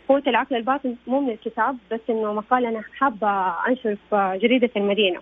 [0.08, 5.22] قوة العقل الباطن مو من الكتاب بس إنه مقال أنا حابة انشر في جريدة المدينة.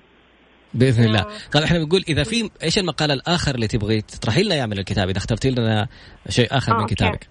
[0.73, 1.27] بإذن الله آه.
[1.51, 5.09] طيب إحنا بنقول إذا في إيش المقال الآخر اللي تبغي تطرحي لنا اياه من الكتاب
[5.09, 5.87] إذا اخترتي لنا
[6.29, 6.95] شيء آخر آه، من okay.
[6.95, 7.27] كتابك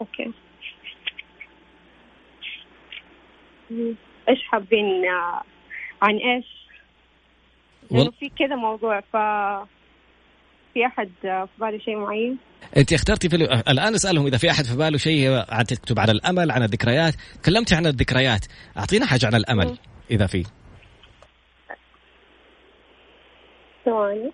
[0.00, 0.32] أوكي
[3.70, 3.94] مم.
[4.28, 5.42] إيش حابين آه،
[6.02, 6.46] عن إيش؟
[7.90, 9.16] لأنه وال- في كذا موضوع ف
[10.74, 12.38] في أحد آه، في باله شيء معين؟
[12.76, 16.10] أنت اخترتي في ال- الآن أسألهم إذا في أحد في باله شيء عن تكتب عن
[16.10, 18.44] الأمل عن الذكريات تكلمتي عن الذكريات
[18.76, 19.78] أعطينا حاجة عن الأمل
[20.10, 20.44] إذا في
[23.88, 24.30] ثواني.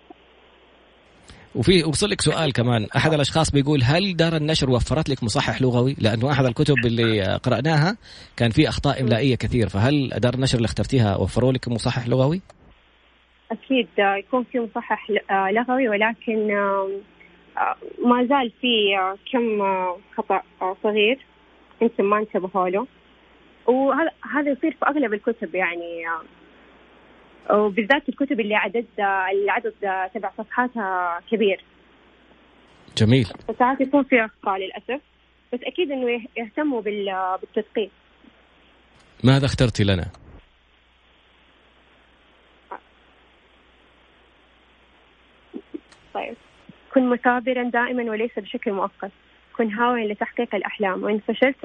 [1.55, 2.87] وفي وصل لك سؤال كمان.
[2.95, 7.97] أحد الأشخاص بيقول هل دار النشر وفرت لك مصحح لغوي؟ لأنه أحد الكتب اللي قرأناها
[8.37, 9.69] كان في أخطاء إملائية كثير.
[9.69, 12.41] فهل دار النشر اللي اخترتيها وفروا لك مصحح لغوي؟
[13.51, 16.89] أكيد آه، يكون في مصحح آه، لغوي ولكن آه،
[18.05, 18.97] ما زال في
[19.31, 19.63] كم
[20.17, 20.41] خطأ
[20.83, 21.19] صغير
[21.81, 22.87] يمكن ما انتبهوا له.
[23.67, 26.05] وهذا هذا يصير في أغلب الكتب يعني
[27.53, 28.85] وبالذات الكتب اللي عدد
[29.31, 29.73] العدد
[30.13, 31.63] تبع صفحاتها كبير.
[32.97, 33.25] جميل.
[33.47, 35.01] فساعات يكون في أخطاء للأسف
[35.53, 37.89] بس أكيد إنه يه- يهتموا بال- بالتدقيق.
[39.23, 40.05] ماذا اخترتي لنا؟
[46.13, 46.35] طيب.
[46.93, 49.11] كن مثابرا دائما وليس بشكل مؤقت.
[49.57, 51.03] كن هاويا لتحقيق الأحلام.
[51.03, 51.55] وإن فشلت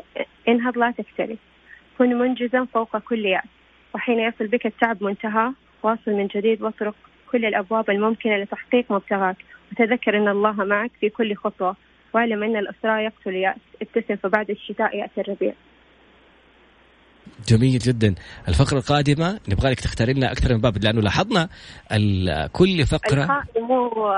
[0.49, 1.39] انهض لا تكترث
[1.99, 3.45] كن منجزا فوق كل يأس.
[3.95, 6.95] وحين يصل بك التعب منتهى واصل من جديد واطرق
[7.33, 9.37] كل الأبواب الممكنة لتحقيق مبتغاك.
[9.73, 11.77] وتذكر أن الله معك في كل خطوة.
[12.15, 15.53] واعلم أن الإصرار يقتل اليأس ابتسم فبعد الشتاء يأتي الربيع.
[17.49, 18.15] جميل جدا.
[18.49, 21.49] الفقرة القادمة نبغى لك تختاري لنا أكثر من باب لأنه لاحظنا
[22.53, 24.13] كل فقرة القائي مو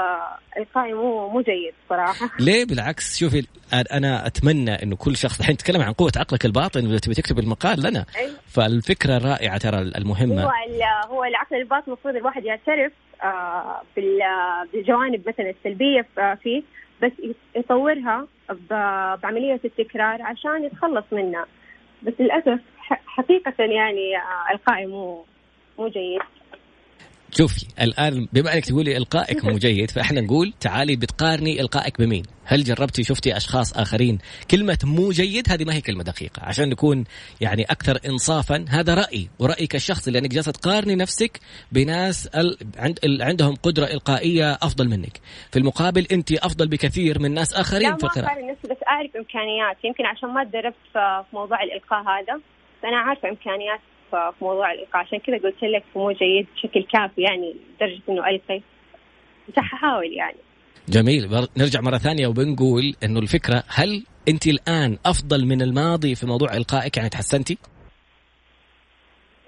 [0.59, 2.31] القائي مو مو جيد صراحة.
[2.41, 3.47] ليه؟ بالعكس شوفي
[3.93, 7.83] أنا أتمنى أنه كل شخص الحين تتكلم عن قوة عقلك الباطن وإذا تبي تكتب المقال
[7.83, 8.05] لنا.
[8.47, 15.29] فالفكرة رائعة ترى هو المهمة ال- هو العقل الباطن المفروض الواحد يعترف آه، بال- بالجوانب
[15.29, 16.62] مثلا السلبية ف- فيه
[17.03, 17.12] بس
[17.57, 21.47] يطورها ب- بعملية التكرار عشان يتخلص منها.
[22.03, 25.25] بس للأسف ح- حقيقة يعني آه، إلقائي مو
[25.79, 26.21] مو جيد.
[27.35, 32.23] شوفي الآن بما أنك تقولي إلقائك مو جيد فإحنا نقول تعالي بتقارني إلقائك بمين.
[32.45, 34.18] هل جربتي شفتي أشخاص آخرين؟
[34.51, 36.42] كلمة مو جيد هذه ما هي كلمة دقيقة.
[36.42, 37.05] عشان نكون
[37.40, 41.40] يعني أكثر إنصافا هذا رأيي ورأيك الشخصي لأنك جالسة تقارني نفسك
[41.73, 42.57] بناس ال...
[42.77, 42.99] عند...
[43.05, 43.23] ال...
[43.23, 45.21] عندهم قدرة إلقائية أفضل منك.
[45.53, 48.77] في المقابل أنت أفضل بكثير من ناس لا آخرين ما في القراءة أقارن نفسي بس
[48.88, 49.87] أعرف إمكانياتي.
[49.87, 52.40] يمكن عشان ما تدربت في في موضوع الإلقاء هذا.
[52.83, 57.55] فانا عارفة إمكانيات في موضوع الالقاء عشان كذا قلت لك مو جيد بشكل كافي يعني
[57.77, 58.62] لدرجة إنه القي
[59.49, 60.37] بس ححاول يعني.
[60.88, 61.29] جميل.
[61.57, 66.97] نرجع مرة ثانية وبنقول أنه الفكرة هل أنت الآن أفضل من الماضي في موضوع إلقائك؟
[66.97, 67.59] يعني تحسنتي؟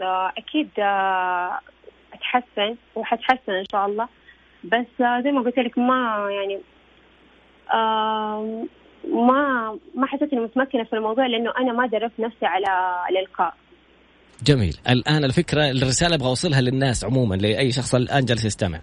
[0.01, 1.61] آه، أكيد آه،
[2.15, 4.09] أتحسن وحتحسن إن شاء الله.
[4.65, 6.61] بس آه، زي ما قلت لك ما يعني
[9.13, 12.67] ما ما حسيت إني متمكنة في الموضوع لأنه أنا ما دربت نفسي على
[13.11, 13.55] الإلقاء.
[14.43, 14.77] جميل.
[14.89, 18.81] الآن الفكرة الرسالة أبغى أوصلها للناس عموما لأي شخص الآن جالس يستمع.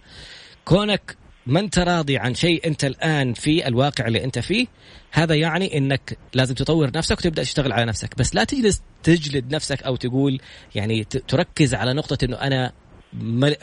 [0.65, 4.67] كونك ما انت راضي عن شيء أنت الآن في الواقع اللي أنت فيه
[5.11, 8.17] هذا يعني إنك لازم تطور نفسك وتبدأ تشتغل على نفسك.
[8.17, 10.39] بس لا تجلس تجلد نفسك أو تقول
[10.75, 12.71] يعني تركز على نقطة إنه أنا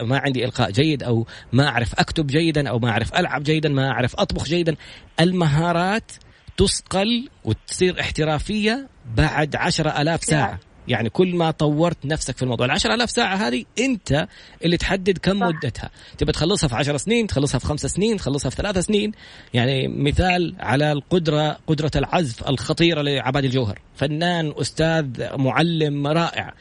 [0.01, 3.91] ما عندي إلقاء جيد أو ما أعرف أكتب جيدا أو ما أعرف ألعب جيدا ما
[3.91, 4.77] أعرف أطبخ جيدا.
[5.21, 6.13] المهارات
[6.59, 10.59] تصقل وتصير احترافية بعد عشرة ألاف ساعة.
[10.89, 12.67] يعني كل ما طورت نفسك في الموضوع.
[12.67, 14.29] العشرة ألاف ساعة هذه أنت
[14.65, 15.47] اللي تحدد كم صح.
[15.47, 15.91] مدتها.
[16.19, 19.13] تبي تخلصها في عشر سنين تخلصها في خمس سنين تخلصها في ثلاث سنين.
[19.55, 23.81] يعني مثال على القدرة قدرة العزف الخطيرة لعباد الجوهر.
[23.97, 26.55] فنان أستاذ معلم رائع.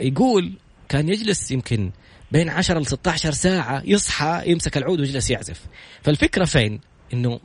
[0.00, 0.52] يقول
[0.88, 1.90] كان يجلس يمكن
[2.32, 5.60] بين 10 ل 16 ساعة يصحى يمسك العود ويجلس يعزف.
[6.02, 6.80] فالفكرة فين؟
[7.12, 7.40] إنه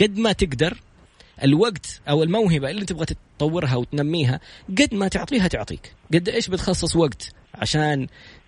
[0.00, 0.76] قد ما تقدر
[1.44, 3.06] الوقت أو الموهبة اللي تبغى
[3.38, 4.40] تطورها وتنميها
[4.78, 5.94] قد ما تعطيها تعطيك.
[6.14, 8.06] قد إيش بتخصص وقت عشان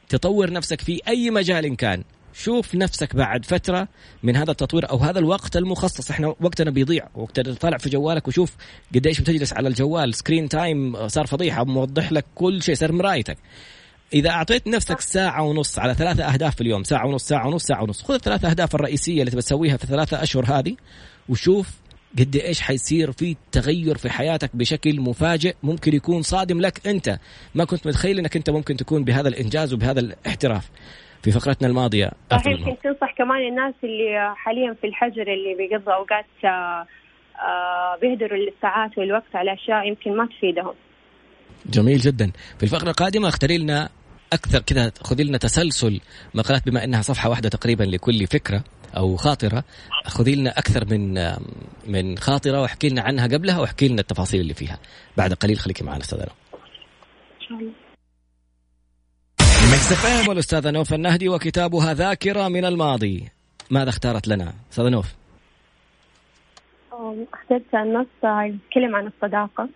[0.08, 2.04] تطور نفسك في أي مجال كان.
[2.34, 3.88] شوف نفسك بعد فترة
[4.22, 6.10] من هذا التطوير أو هذا الوقت المخصص.
[6.10, 8.56] إحنا وقتنا بيضيع وقتنا طالع في جوالك وشوف
[8.94, 13.38] قديش بتجلس على الجوال screen time صار فضيحة موضح لك كل شيء صار مرايتك.
[14.12, 17.82] إذا أعطيت نفسك ساعة ونص على ثلاثة أهداف في اليوم ساعة ونص ساعة ونص ساعة
[17.82, 20.76] ونص خذ الثلاثة أهداف الرئيسية اللي تبى تسويها في الثلاثة أشهر هذه
[21.28, 21.70] وشوف
[22.18, 27.18] قد إيش حيصير في تغير في حياتك بشكل مفاجئ ممكن يكون صادم لك أنت.
[27.54, 30.70] ما كنت متخيل إنك أنت ممكن تكون بهذا الإنجاز وبهذا الاحتراف
[31.22, 32.10] في فقرتنا الماضية.
[32.30, 38.38] صح يمكن تنصح كمان الناس اللي حاليا في الحجر اللي بيقضوا أوقات آه، آه، بيهدروا
[38.38, 40.74] الساعات والوقت على أشياء يمكن ما تفيدهم.
[41.66, 42.32] جميل جدا.
[42.58, 43.88] في الفقرة القادمة اختاري لنا
[44.32, 46.00] أكثر كذا خذي لنا تسلسل
[46.34, 48.64] مقالات بما إنها صفحة واحدة تقريبا لكل فكرة.
[48.96, 49.64] أو خاطرة
[50.04, 51.14] خذي لنا أكثر من
[51.86, 54.78] من خاطرة واحكي لنا عنها قبلها واحكي لنا التفاصيل اللي فيها.
[55.16, 56.28] بعد قليل خليكي معنا أستاذة ان
[57.48, 57.72] شاء الله
[60.28, 63.28] والأستاذة نوف النهدي وكتابها ذاكرة من الماضي.
[63.70, 65.14] ماذا اختارت لنا؟ أستاذة نوف.
[67.32, 69.68] اخترت النص يتكلم عن الصداقة.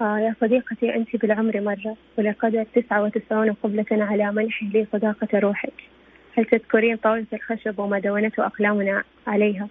[0.00, 5.72] آه يا صديقتي أنت بالعمر مرة ولقد تسعة وتسعون قبلة على منح لي صداقة روحك.
[6.38, 9.68] هل تذكرين طاولة الخشب وما دونته أقلامنا عليها.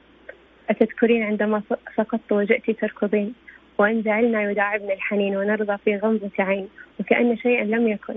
[0.69, 1.62] أتذكرين عندما
[1.97, 3.34] سقطت وجئت تركضين
[3.78, 6.67] وإن زعلنا يداعبنا الحنين ونرضى في غمضة عين
[6.99, 8.15] وكأن شيئا لم يكن.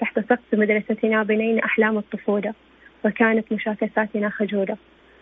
[0.00, 2.54] تحت سقف مدرستنا بنينا أحلام الطفولة
[3.04, 4.76] وكانت مشاكساتنا خجولة.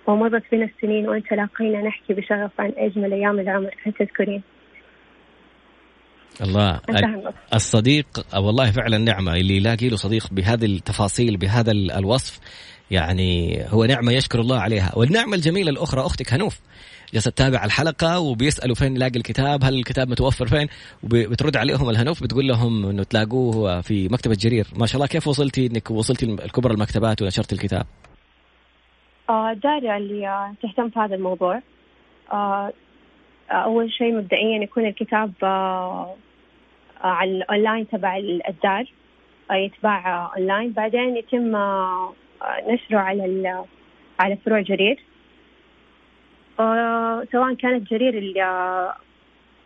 [0.06, 4.42] ومضت بنا السنين وإن تلاقينا نحكي بشغف عن أجمل أيام العمر هل تذكرين؟
[6.40, 6.80] الله.
[7.54, 9.34] الصديق والله فعلا نعمة.
[9.34, 12.40] اللي يلاقي له صديق بهذه التفاصيل بهذا الوصف
[12.90, 14.92] يعني هو نعمة يشكر الله عليها.
[14.96, 16.60] والنعمة الجميلة الأخرى أختك هنوف.
[17.12, 20.68] جالسة تتابع الحلقة وبيسألوا فين نلاقي الكتاب هل الكتاب متوفر فين؟
[21.02, 24.66] وبترد عليهم الهنوف بتقول لهم إنه تلاقوه في مكتبة جرير.
[24.76, 27.86] ما شاء الله كيف وصلتي إنك وصلتي الكبرى المكتبات ونشرت الكتاب؟
[29.30, 31.62] آه داري اللي تهتم في هذا الموضوع.
[33.50, 35.46] أول شيء مبدئيا يكون الكتاب آه،
[37.04, 38.16] آه، على الأونلاين تبع
[38.48, 38.84] الدار
[39.50, 40.72] آه، يتباع أونلاين.
[40.72, 41.46] بعدين يتم
[42.68, 43.64] نشره على
[44.20, 45.04] على فروع جرير.
[47.32, 48.34] سواء كانت جرير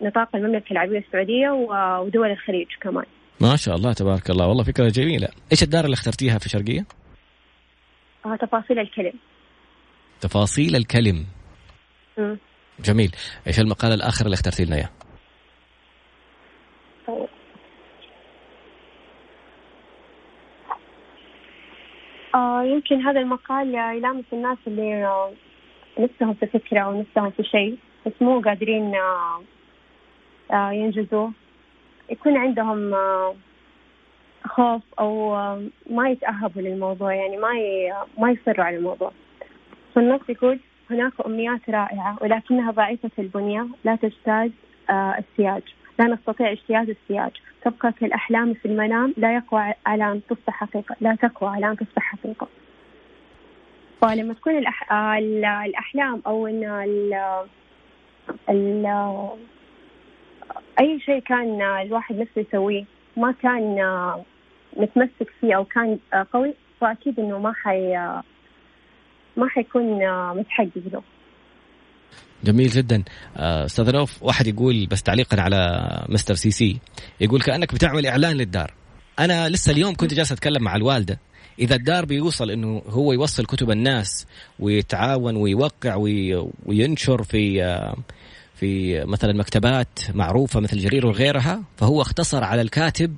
[0.03, 3.05] نطاق المملكة العربية السعودية ودول الخليج كمان.
[3.41, 4.49] ما شاء الله تبارك الله.
[4.49, 5.29] والله فكرة جميلة.
[5.53, 6.87] إيش الدار اللي اخترتيها في شرقية؟
[8.41, 9.13] تفاصيل الكلم.
[10.21, 11.27] تفاصيل الكلم.
[12.81, 13.11] جميل.
[13.47, 14.91] إيش المقال الآخر اللي اخترتي لنا إياه؟
[22.35, 25.33] آه يمكن هذا المقال يلامس الناس اللي آه
[25.99, 28.95] نفسهم في فكرة أو نفسهم في شيء بس مو قادرين
[30.53, 31.33] آه ينجزوه.
[32.11, 32.95] يكون عندهم
[34.45, 35.37] خوف أو
[35.91, 37.51] ما يتأهبوا للموضوع يعني ما
[38.19, 39.13] ما يصروا على الموضوع.
[39.95, 40.61] فالنص يقول
[40.91, 44.51] هناك أمنيات رائعة ولكنها ضعيفة البنية لا تجتاز
[44.91, 45.63] آه السياج.
[45.99, 47.31] لا نستطيع اجتياز السياج.
[47.65, 52.03] تبقى كالأحلام في المنام لا يقوى على أن تصبح حقيقة لا تقوى على أن تصبح
[52.03, 52.49] حقيقة.
[54.03, 54.93] فلما تكون الأح...
[54.93, 55.19] آه،
[55.67, 57.15] الأحلام أو أن ال...
[58.49, 58.87] ال...
[60.81, 62.85] أي شيء كان الواحد نفسه يسويه
[63.17, 64.25] ما كان آه،
[64.77, 65.99] متمسك فيه أو كان
[66.33, 67.97] قوي فأكيد إنه ما حي
[69.37, 69.85] ما حيكون
[70.39, 71.03] متحقق له.
[72.45, 73.03] جميل جدا.
[73.37, 76.35] آه، أستاذ نوف واحد يقول بس تعليقا على Mr.
[76.35, 76.79] CC
[77.21, 78.75] يقول كأنك بتعمل إعلان للدار.
[79.19, 81.21] أنا لسه اليوم كنت جالس أتكلم مع الوالدة.
[81.59, 84.27] إذا الدار بيوصل إنه هو يوصل كتب الناس
[84.59, 85.95] ويتعاون ويوقع
[86.67, 87.97] وينشر في آه،
[88.55, 93.17] في مثلا مكتبات معروفة مثل جرير وغيرها فهو اختصر على الكاتب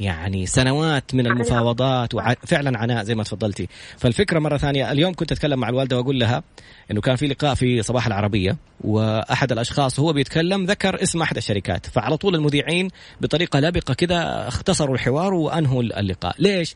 [0.00, 3.68] يعني سنوات من المفاوضات وفعلا عناء زي ما تفضلتي.
[3.98, 6.42] فالفكرة مرة ثانية اليوم كنت أتكلم مع الوالدة وأقول لها
[6.90, 11.86] إنه كان في لقاء في صباح العربية وأحد الأشخاص هو بيتكلم ذكر اسم أحد الشركات
[11.86, 12.88] فعلى طول المذيعين
[13.20, 16.34] بطريقة لبقه كذا اختصروا الحوار وأنهوا اللقاء.
[16.38, 16.74] ليش؟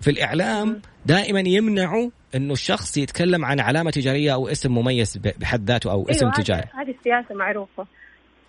[0.00, 5.90] في الإعلام دائما يمنعوا إنه الشخص يتكلم عن علامة تجارية أو اسم مميز بحد ذاته
[5.90, 6.68] أو اسم أيوة تجاري.
[6.74, 7.86] هذه السياسة معروفة.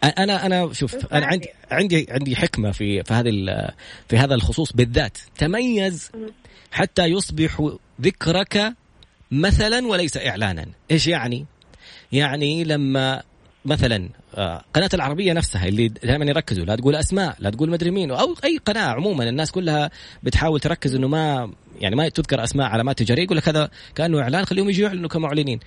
[0.03, 3.31] أنا أنا شوف أنا عندي عندي عندي حكمة في في هذه
[4.09, 5.17] في هذا الخصوص بالذات.
[5.37, 6.11] تميز
[6.71, 8.73] حتى يصبح ذكرك
[9.31, 10.65] مثلا وليس اعلانا.
[10.91, 11.45] إيش يعني؟
[12.11, 13.23] يعني لما
[13.65, 18.11] مثلا آه، قناة العربية نفسها اللي دائما يركزوا لا تقول أسماء لا تقول مدري مين
[18.11, 19.91] أو أي قناة عموما الناس كلها
[20.23, 24.45] بتحاول تركز إنه ما يعني ما تذكر أسماء علامات تجارية يقول لك هذا كأنه إعلان
[24.45, 25.59] خليهم يجوا يعلنوا كمعلنين.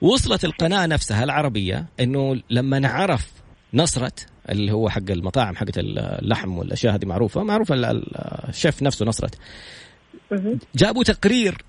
[0.00, 3.41] وصلت القناة نفسها العربية إنه لما نعرف
[3.74, 7.42] نصرت اللي هو حق المطاعم حقت اللحم والأشياء هذه معروفة.
[7.42, 7.74] معروفه
[8.48, 9.34] الشيف نفسه نصرت.
[10.74, 11.64] جابوا تقرير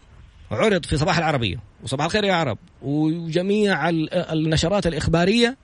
[0.52, 3.90] عرض في صباح العربية وصباح الخير يا عرب وجميع
[4.34, 5.58] النشرات الإخبارية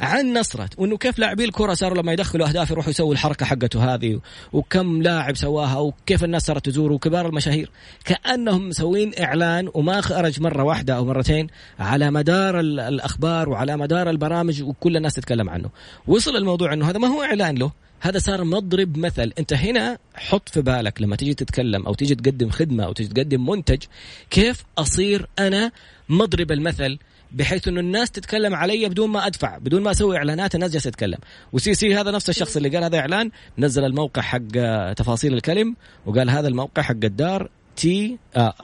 [0.00, 4.20] عن نصرت وإنه كيف لاعبي الكرة صاروا لما يدخلوا أهداف يروحوا يسووا الحركة حقته هذه
[4.52, 7.70] وكم لاعب سواها وكيف الناس صارت تزوره وكبار المشاهير.
[8.04, 11.46] كأنهم مسوين إعلان وما خرج مرة واحدة أو مرتين
[11.78, 15.70] على مدار الأخبار وعلى مدار البرامج وكل الناس تتكلم عنه.
[16.06, 19.32] وصل الموضوع إنه هذا ما هو إعلان له هذا صار مضرب مثل.
[19.38, 23.50] أنت هنا حط في بالك لما تيجي تتكلم أو تيجي تقدم خدمة أو تيجي تقدم
[23.50, 23.82] منتج
[24.30, 25.72] كيف أصير أنا
[26.08, 26.98] مضرب المثل
[27.32, 31.18] بحيث إنه الناس تتكلم علي بدون ما أدفع بدون ما أسوي إعلانات الناس جالسة تتكلم.
[31.52, 36.30] وسي سي هذا نفس الشخص اللي قال هذا إعلان نزل الموقع حق تفاصيل الكلم وقال
[36.30, 38.18] هذا الموقع حق الدار T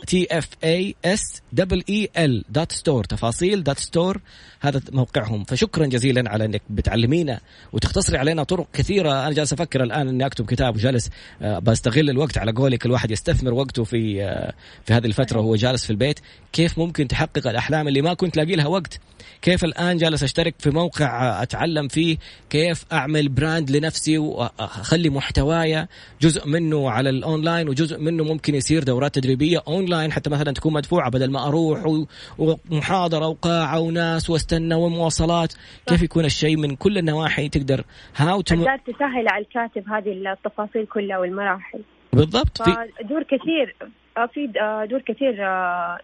[0.07, 4.20] T F A S double E L dot store تفاصيل dot store
[4.62, 5.44] هذا موقعهم.
[5.44, 7.40] فشكرا جزيلا على إنك بتعلمينا
[7.72, 9.11] وتختصري علينا طرق كثيرة.
[9.11, 11.11] أنا جالس أفكر الآن إني أكتب كتاب وجالس
[11.42, 12.87] آه، بستغل الوقت على قولك.
[12.87, 14.53] الواحد يستثمر وقته في آه،
[14.85, 16.20] في هذه الفترة وهو جالس في البيت.
[16.53, 19.01] كيف ممكن تحقق الأحلام اللي ما كنت لاقي لها وقت؟
[19.42, 22.16] كيف الآن جالس أشترك في موقع أتعلم فيه؟
[22.51, 25.88] كيف أعمل brand لنفسي واخلي محتوايا
[26.20, 31.11] جزء منه على الأونلاين وجزء منه ممكن يصير دورات تدريبية أونلاين حتى مثلا تكون مدفوعة
[31.11, 32.05] بدل ما أروح
[32.38, 35.54] ومحاضرة وقاعة وناس واستنى ومواصلات
[35.86, 37.84] كيف يكون الشيء من كل النواحي تقدر.
[38.16, 41.80] هاو تقدر تسهل على الكاتب هذه التفاصيل كلها والمراحل.
[42.12, 42.62] بالضبط.
[42.62, 43.76] في دور كثير
[44.16, 45.98] آه، في آه، دور كثير آه،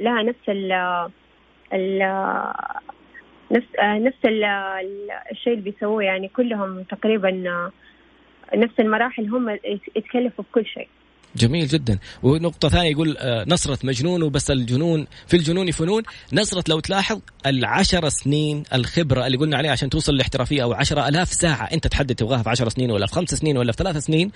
[0.00, 0.72] لها نفس ال
[1.72, 1.98] ال
[3.50, 4.18] نفس نفس
[5.32, 6.02] الشيء اللي بيسووه.
[6.02, 7.30] يعني كلهم تقريبا
[8.54, 9.58] نفس المراحل هم
[9.96, 10.88] يتكلفوا بكل شيء.
[11.36, 11.98] جميل جدا.
[12.22, 18.08] ونقطة ثانية يقول آه، نصرة مجنون وبس الجنون في الجنون فنون نصرة لو تلاحظ العشر
[18.08, 22.42] سنين الخبرة اللي قلنا عليها عشان توصل لاحترافية أو عشرة ألاف ساعة أنت تحدد تبغاها
[22.42, 24.30] في عشر سنين ولا في خمس سنين ولا في ثلاث سنين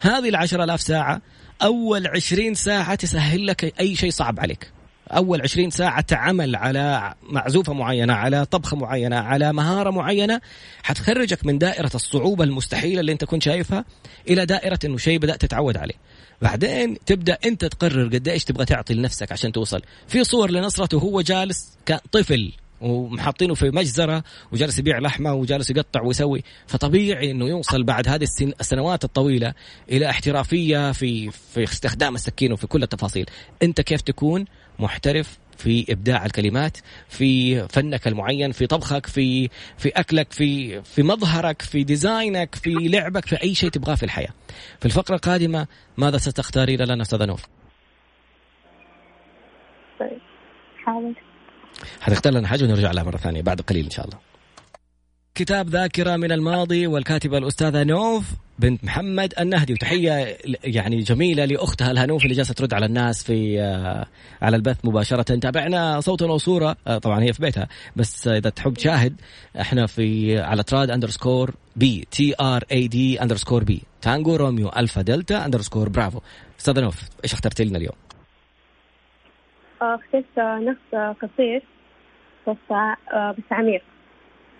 [0.00, 1.22] هذه العشر ألاف ساعة
[1.62, 4.78] أول عشرين ساعة تسهل لك أي شيء صعب عليك.
[5.10, 10.40] أول 20 ساعة عمل على معزوفة معينة على طبخة معينة على مهارة معينة
[10.82, 13.84] حتخرجك من دائرة الصعوبة المستحيلة اللي أنت كنت شايفها
[14.28, 15.94] إلى دائرة إنه شيء بدأت تتعود عليه.
[16.42, 19.82] بعدين تبدأ أنت تقرر قد إيش تبغى تعطي لنفسك عشان توصل.
[20.06, 26.44] في صور لنصرته وهو جالس كطفل ومحاطينه في مجزرة وجالس يبيع لحمة وجالس يقطع ويسوي.
[26.66, 28.28] فطبيعي إنه يوصل بعد هذه
[28.60, 29.54] السنوات الطويلة
[29.90, 33.26] إلى احترافية في في استخدام السكين وفي كل التفاصيل.
[33.62, 34.44] أنت كيف تكون
[34.78, 36.76] محترف في إبداع الكلمات
[37.08, 43.26] في فنك المعين في طبخك في في أكلك في في مظهرك في ديزاينك في لعبك
[43.26, 44.30] في أي شيء تبغاه في الحياة.
[44.80, 45.66] في الفقرة القادمة
[45.96, 47.40] ماذا ستختارين لنا استاذه نور
[50.00, 50.18] طيب
[50.84, 51.14] حاضر.
[52.00, 54.18] حتختار لنا حاجة ونرجع لها مرة ثانية بعد قليل إن شاء الله.
[55.38, 58.24] كتاب ذاكرة من الماضي والكاتبة الأستاذة نوف
[58.58, 59.72] بنت محمد النهدي.
[59.72, 64.06] وتحية يعني جميلة لأختها الهنوف اللي جالسة ترد على الناس في آه،
[64.42, 65.22] على البث مباشرة.
[65.22, 67.68] تابعنا صوتا وصورة آه، طبعا هي في بيتها.
[67.96, 69.20] بس إذا تحب تشاهد
[69.60, 75.02] إحنا في على Trad underscore B T R A D underscore B Tango Romeo Alpha
[75.02, 76.20] Delta underscore Bravo.
[76.60, 77.96] أستاذة نوف إيش اخترتي لنا اليوم؟
[79.82, 81.62] آه، أخترت نص قصير
[82.48, 82.56] بس
[83.38, 83.82] بس عميق.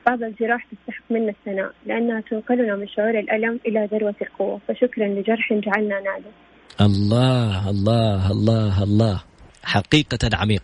[0.08, 4.60] بعض الجراح تستحق منا الثناء لأنها تنقلنا من شعور الألم إلى ذروة القوة.
[4.68, 6.32] فشكرا لجرح جعلنا نعلم.
[6.80, 9.22] الله الله الله الله.
[9.64, 10.62] حقيقة عميق.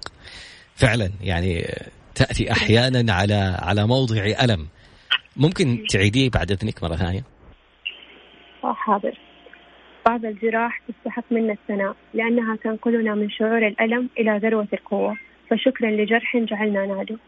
[0.74, 1.64] فعلا يعني
[2.14, 4.66] تأتي أحيانا على على موضع ألم.
[5.36, 7.22] ممكن تعيديه بعد إذنك مرة ثانية؟
[8.62, 9.18] حاضر.
[10.06, 15.16] بعض الجراح تستحق منا الثناء لأنها تنقلنا من شعور الألم إلى ذروة القوة.
[15.50, 17.18] فشكرا لجرح جعلنا نعلم.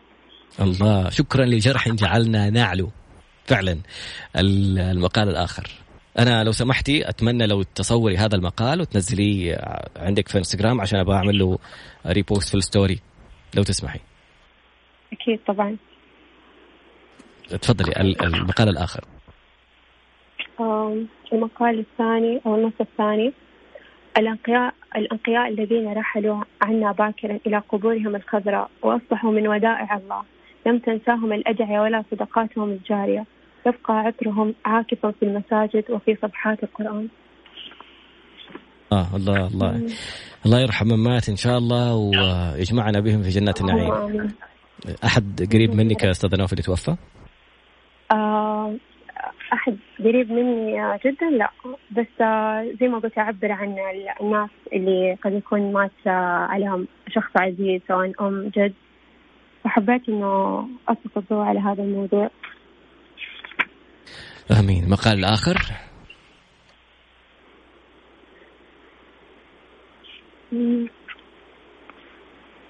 [0.60, 2.90] الله شكرا لجرح جعلنا نعلو.
[3.46, 3.78] فعلا
[4.36, 5.70] المقال الآخر.
[6.18, 9.58] أنا لو سمحتي أتمنى لو تصوري هذا المقال وتنزليه
[9.96, 11.58] عندك في إنستغرام عشان أبغى أعمل له
[12.06, 13.00] repost في ال story
[13.56, 14.00] لو تسمحي.
[15.12, 15.76] أكيد طبعا.
[17.48, 19.04] تفضلي المقال الآخر.
[21.32, 23.32] المقال الثاني أو النص الثاني.
[24.18, 30.22] الأنقياء الأنقياء الذين رحلوا عنا باكرا إلى قبورهم الخضراء وأصبحوا من ودائع الله.
[30.66, 33.24] لم تنساهم الأدعية ولا صدقاتهم الجارية.
[33.66, 37.08] يبقى عطرهم عاكفا في المساجد وفي صفحات القرآن.
[38.92, 39.70] آه الله الله
[40.46, 43.92] الله يرحم من مات إن شاء الله ويجمعنا بهم في جنات النعيم.
[45.04, 46.96] أحد قريب منك يا أستاذ نوف اللي توفى؟
[48.12, 48.45] آه
[49.52, 51.50] أحد قريب مني جدا لا.
[51.90, 53.76] بس آه زي ما قلت أعبر عن
[54.20, 58.74] الناس اللي قد يكون مات عليهم شخص عزيز سواء أم جد.
[59.64, 62.30] فحبيت إنه أسلط الضوء على هذا الموضوع.
[64.60, 64.84] آمين.
[64.84, 65.56] المقال الآخر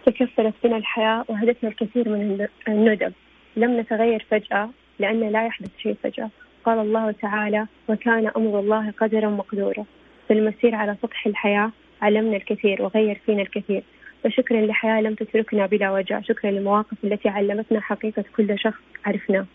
[0.06, 3.12] تكفلت بنا الحياة وهدتنا الكثير من الندب.
[3.56, 6.30] لم نتغير فجأة لأن لا يحدث شيء فجأة.
[6.66, 9.84] قال الله تعالى وكان أمر الله قدرا مقدورا.
[10.28, 13.82] في المسير على سطح الحياة علمنا الكثير وغير فينا الكثير.
[14.24, 16.20] فشكرا لحياة لم تتركنا بلا وجع.
[16.20, 19.46] شكرا للمواقف التي علمتنا حقيقة كل شخص عرفناه.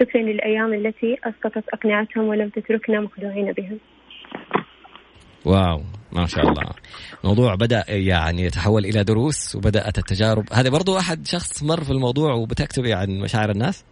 [0.00, 3.78] شكرا للأيام التي أسقطت أقنعتهم ولم تتركنا مخدوعين بهم.
[5.44, 5.80] واو
[6.12, 6.62] ما شاء الله.
[7.24, 10.44] الموضوع بدأ يعني يتحول إلى دروس وبدأت التجارب.
[10.52, 13.91] هذا برضو أحد شخص مر في الموضوع وبتكتبي عن مشاعر الناس؟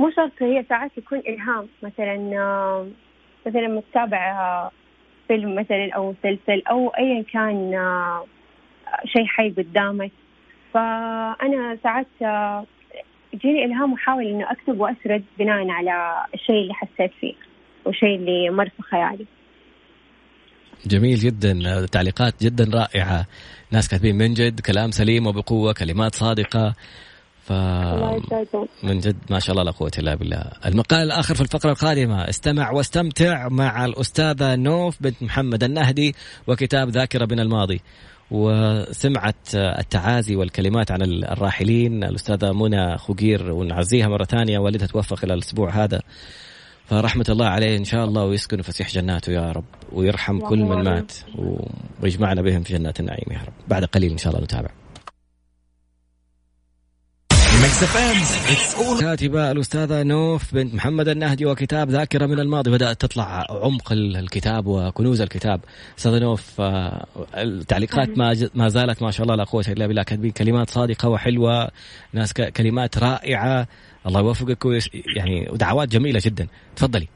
[0.00, 1.68] مو شرط هي ساعات يكون إلهام.
[1.82, 2.16] مثلا
[3.46, 4.70] مثلا لما تتابع
[5.28, 7.72] فيلم مثلا أو مسلسل أو أيا كان
[9.04, 10.12] شيء حي قدامك.
[10.74, 12.06] فأنا ساعات
[13.32, 17.34] يجيني إلهام وأحاول إنه أكتب وأسرد بناء على الشيء اللي حسيت فيه
[17.84, 19.26] والشيء اللي مر في خيالي.
[20.86, 21.86] جميل جدا.
[21.92, 23.26] تعليقات جدا رائعة.
[23.72, 26.74] ناس كاتبين من جد كلام سليم وبقوة كلمات صادقة.
[27.48, 27.52] ف
[28.82, 30.44] من جد ما شاء الله لا قوة إلا بالله.
[30.66, 36.14] المقال الآخر في الفقرة القادمة استمع واستمتع مع الأستاذة نوف بنت محمد النهدي
[36.46, 37.80] وكتاب ذاكرة من الماضي.
[38.30, 45.70] وسمعت التعازي والكلمات عن الراحلين الأستاذة منى خوقير ونعزيها مرة ثانية والدها توفى خلال الأسبوع
[45.70, 46.00] هذا.
[46.86, 51.12] فرحمة الله عليه إن شاء الله ويسكن فسيح جناته يا رب ويرحم كل من مات
[52.02, 53.52] ويجمعنا بهم في جنات النعيم يا رب.
[53.68, 54.70] بعد قليل إن شاء الله نتابع.
[59.00, 62.70] كاتبة الأستاذة نوف بنت محمد النهدي وكتاب ذاكرة من الماضي.
[62.70, 65.60] بدأت تطلع عمق الكتاب وكنوز الكتاب.
[65.98, 70.02] أستاذة نوف آه، التعليقات ما ما زالت ما شاء الله لا قوة إلا بالله.
[70.02, 71.68] كاتبين كلمات صادقة وحلوة
[72.12, 73.66] ناس كلمات رائعة.
[74.06, 74.66] الله يوفقك
[75.16, 76.46] يعني ودعوات جميلة جدا.
[76.76, 77.08] تفضلي.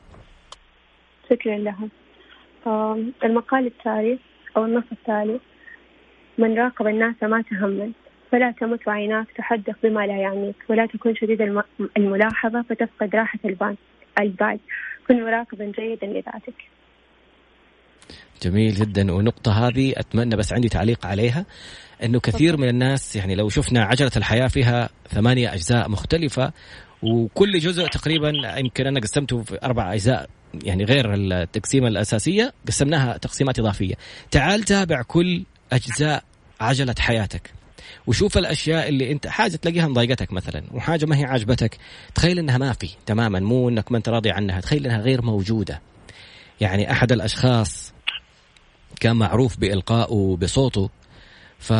[1.31, 1.89] شكرا لها.
[3.25, 4.19] المقال التالي
[4.57, 5.41] أو النص التالي.
[6.39, 7.93] من راقب الناس ما تهمل.
[8.33, 11.41] فلا تمت عيناك تحدث بما لا يعنيك ولا تكون شديد
[11.97, 13.39] الملاحظة فتفقد راحة
[14.21, 14.59] البال
[15.09, 16.55] كن مراقبا جيدا لذاتك.
[18.43, 19.13] جميل جدا.
[19.13, 21.47] ونقطة هذه أتمنى بس عندي تعليق عليها
[22.05, 26.53] أنه كثير من الناس يعني لو شفنا عجلة الحياة فيها ثمانية أجزاء مختلفة
[27.03, 30.29] وكل جزء تقريبا يمكن أنا قسمته في أربع أجزاء
[30.65, 33.95] يعني غير التقسيمة الأساسية قسمناها تقسيمات إضافية.
[34.31, 36.25] تعال تابع كل أجزاء
[36.61, 37.62] عجلة حياتك.
[38.07, 41.79] وشوف الأشياء اللي أنت حاجة تلاقيها مضايقتك مثلا وحاجة ما هي عاجبتك
[42.15, 45.81] تخيل إنها ما في تماما مو إنك ما أنت راضي عنها تخيل إنها غير موجودة.
[46.61, 47.93] يعني أحد الأشخاص
[49.01, 50.91] كان معروف بإلقائه بصوته
[51.59, 51.71] ف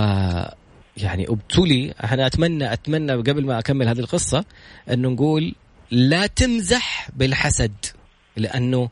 [0.97, 4.45] يعني ابتلي أنا أتمنى أتمنى قبل ما أكمل هذه القصة
[4.91, 5.55] إنه نقول
[5.91, 7.73] لا تمزح بالحسد
[8.37, 8.89] لأنه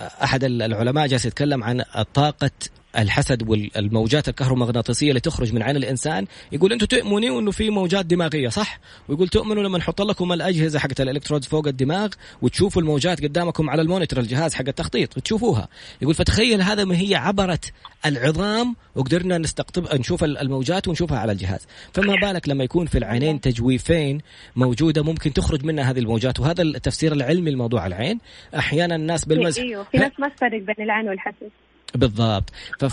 [0.00, 1.82] أحد العلماء جالس يتكلم عن
[2.14, 2.50] طاقة
[2.98, 6.26] الحسد والموجات الكهرومغناطيسية اللي تخرج من عين الإنسان.
[6.52, 8.78] يقول أنتم تؤمنوا إنه في موجات دماغية صح؟
[9.08, 12.08] ويقول تؤمنوا لما نحط لكم الأجهزة حقت الإلكترودز فوق الدماغ
[12.42, 15.68] وتشوفوا الموجات قدامكم على المونيتور الجهاز حق التخطيط وتشوفوها.
[16.02, 17.72] يقول فتخيل هذا ما هي عبرت
[18.06, 21.66] العظام وقدرنا نستقطب نشوف الموجات ونشوفها على الجهاز.
[21.94, 24.20] فما بالك لما يكون في العينين تجويفين
[24.56, 28.18] موجودة ممكن تخرج منها هذه الموجات؟ وهذا التفسير العلمي لموضوع العين.
[28.58, 31.50] أحيانا الناس بالمزح أيوه في ناس ما تفرق بين العين والحسد.
[31.94, 32.50] بالضبط.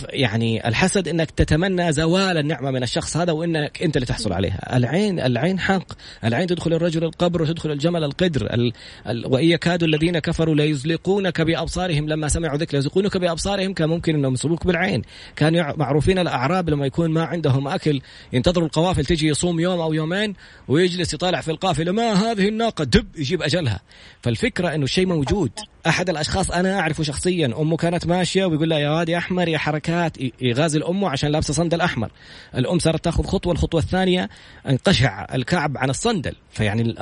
[0.09, 4.77] يعني الحسد إنك تتمنى زوال النعمة من الشخص هذا وإنك أنت اللي تحصل عليها.
[4.77, 5.93] العين العين حق.
[6.23, 8.53] العين تدخل الرجل القبر وتدخل الجمل القدر.
[8.53, 8.73] ال...
[9.07, 9.25] ال...
[9.27, 14.67] وإن يكاد الذين كفروا ليزلقونك بأبصارهم لما سمعوا ذكر يزلقونك بأبصارهم كان ممكن أنهم يصيبوك
[14.67, 15.01] بالعين.
[15.35, 18.01] كانوا معروفين الأعراب لما يكون ما عندهم أكل
[18.33, 20.33] ينتظروا القوافل تجي يصوم يوم أو يومين
[20.67, 21.91] ويجلس يطالع في القافلة.
[21.91, 23.81] ما هذه الناقة؟ دب يجيب أجلها.
[24.21, 25.51] فالفكرة إنه الشيء موجود.
[25.89, 27.45] أحد الأشخاص أنا أعرفه شخصيا.
[27.45, 30.17] أمه كانت ماشية ويقول لها يا واد يا أحمر يا حركات.
[30.41, 32.11] يغازل أمه عشان لابسة صندل أحمر.
[32.55, 34.29] الأم صارت تأخذ خطوة الخطوة الثانية
[34.69, 36.35] انقشع الكعب عن الصندل.
[36.51, 36.95] فيعني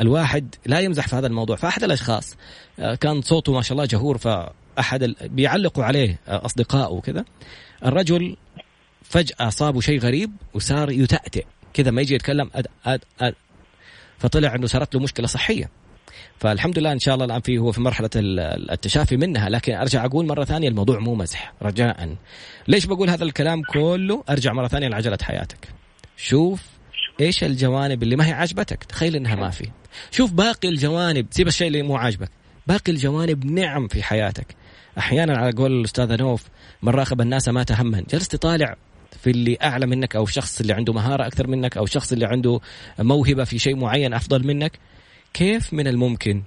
[0.00, 1.56] الواحد لا يمزح في هذا الموضوع.
[1.56, 2.36] فأحد الأشخاص
[2.78, 7.24] آه، كان صوته ما شاء الله جهور فأحد بيعلقوا عليه آه، اصدقائه وكذا.
[7.84, 8.36] الرجل
[9.02, 11.44] فجأة صابه شيء غريب وصار يتأتئ.
[11.74, 13.34] كذا ما يجي يتكلم أد أد أد
[14.18, 15.70] فطلع إنه صارت له مشكلة صحية.
[16.38, 20.26] فالحمد لله إن شاء الله الآن في هو في مرحلة التشافي منها لكن أرجع أقول
[20.26, 22.16] مرة ثانية الموضوع مو مزح رجاء.
[22.68, 25.68] ليش بقول هذا الكلام كله؟ أرجع مرة ثانية لعجلة حياتك.
[26.16, 26.62] شوف
[27.20, 29.70] إيش الجوانب اللي ما هي عاجبتك تخيل إنها ما في.
[30.10, 32.30] شوف باقي الجوانب سيب الشيء اللي مو عاجبك.
[32.66, 34.46] باقي الجوانب نعم في حياتك.
[34.98, 36.44] أحيانا على قول الأستاذة نوف
[36.82, 38.76] من راقب الناس ما تهمن جلست تطالع
[39.22, 42.60] في اللي أعلى منك أو الشخص اللي عنده مهارة أكثر منك أو الشخص اللي عنده
[42.98, 44.78] موهبة في شيء معين أفضل منك.
[45.34, 46.42] كيف من الممكن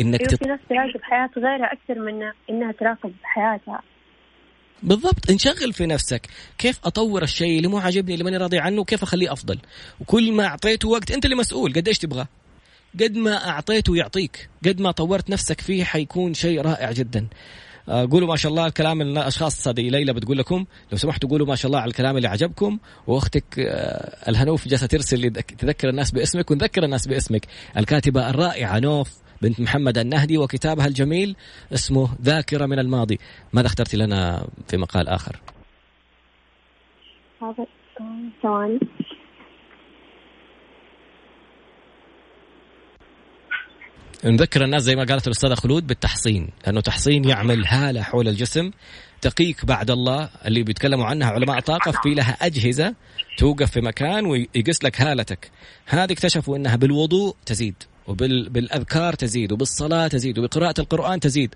[0.00, 0.44] إنك أيوة تت...
[0.44, 3.82] في ناس تراقب حياه غيرها أكثر من إنها تراقب حياتها.
[4.82, 6.26] بالضبط انشغل في نفسك.
[6.58, 9.58] كيف أطور الشيء اللي مو عاجبني اللي ماني راضي عنه كيف أخليه أفضل؟
[10.00, 12.26] وكل ما أعطيته وقت أنت اللي مسؤول قد إيش تبغى؟
[13.00, 17.26] قد ما أعطيته يعطيك قد ما طورت نفسك فيه حيكون شيء رائع جدا.
[17.88, 20.64] قولوا ما شاء الله الكلام الاشخاص هذه ليلى بتقول لكم.
[20.92, 22.78] لو سمحتوا قولوا ما شاء الله على الكلام اللي عجبكم.
[23.06, 27.46] وأختك آه، الهنوف جالسة ترسل تذكر الناس باسمك ونذكر الناس باسمك.
[27.76, 29.10] الكاتبة الرائعة نوف
[29.42, 31.36] بنت محمد النهدي وكتابها الجميل
[31.72, 33.18] اسمه ذاكرة من الماضي.
[33.52, 35.40] ماذا اخترت لنا في مقال آخر؟
[38.42, 38.78] ثواني.
[44.24, 48.70] نذكر الناس زي ما قالت الأستاذة خلود بالتحصين لأنه تحصين يعمل هالة حول الجسم
[49.20, 52.94] تقيك بعد الله اللي بيتكلموا عنها علماء طاقة في لها أجهزة
[53.38, 55.50] توقف في مكان ويقيس لك هالتك.
[55.86, 57.74] هذه اكتشفوا أنها بالوضوء تزيد
[58.06, 61.54] وبالأذكار تزيد وبالصلاة تزيد وبقراءة القرآن تزيد.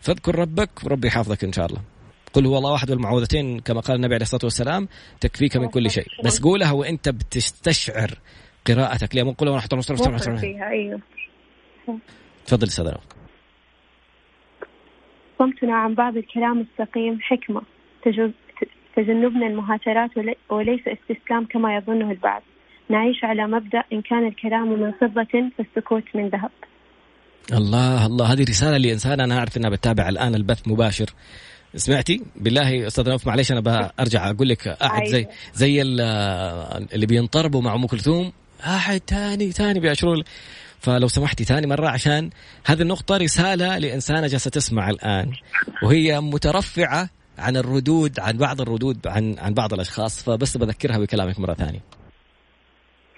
[0.00, 1.80] فاذكر ربك وربي يحفظك إن شاء الله.
[2.32, 4.88] قل هو الله واحد والمعوذتين كما قال النبي عليه الصلاة والسلام
[5.20, 6.06] تكفيك من كل شيء.
[6.24, 8.18] بس قولها وإنت بتستشعر
[8.66, 9.14] قراءتك.
[9.14, 9.74] ليه؟ مو قولها ونحط
[10.40, 11.00] فيها أيوه.
[12.46, 12.92] تفضل أستاذ
[15.38, 17.62] صمتنا عن بعض الكلام السقيم حكمة.
[18.96, 20.10] تجنبنا المهاترات
[20.50, 22.42] وليس استسلام كما يظنه البعض.
[22.90, 26.50] نعيش على مبدأ إن كان الكلام من فضة فالسكوت من ذهب.
[27.52, 28.32] الله الله.
[28.32, 31.06] هذه رسالة لإنسان أنا أعرف أنها بتتابع الآن البث مباشر.
[31.74, 35.04] سمعتي؟ بالله أستاذ نوف معلش أنا برجع أقول لك أحد.
[35.04, 35.30] زي أيوة.
[35.52, 38.32] زي اللي بينطربوا مع أم كلثوم.
[38.60, 40.16] احد ثاني ثاني بيشروا
[40.80, 42.30] فلو سمحتي ثاني مرة عشان
[42.66, 45.32] هذه النقطة رسالة لإنسانة جالسة تسمع الآن
[45.82, 47.08] وهي مترفعة
[47.38, 51.80] عن الردود عن بعض الردود عن عن بعض الأشخاص فبس بذكرها بكلامك مرة ثانية.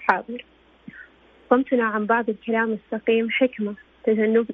[0.07, 0.45] حاضر.
[1.49, 4.47] صمتنا عن بعض الكلام السقيم حكمة تجنب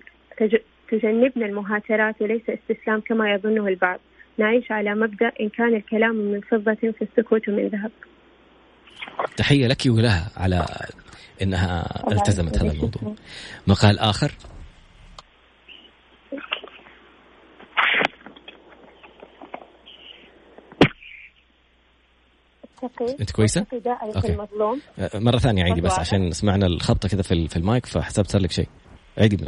[0.91, 3.99] تجنبنا المهاترات وليس استسلام كما يظنه البعض.
[4.37, 7.91] نعيش على مبدأ إن كان الكلام من فضة فالسكوت من ذهب.
[9.37, 10.65] تحية لك ولها على
[11.41, 13.15] إنها التزمت هذا الموضوع.
[13.67, 14.31] مقال آخر.
[23.19, 23.65] أنت كويسة؟
[24.25, 24.81] المظلوم.
[24.99, 28.67] أه، مرة ثانية عيدي بس عشان سمعنا الخبطة كذا في, المايك فحسبت صار لك شيء.
[29.17, 29.47] عيدي من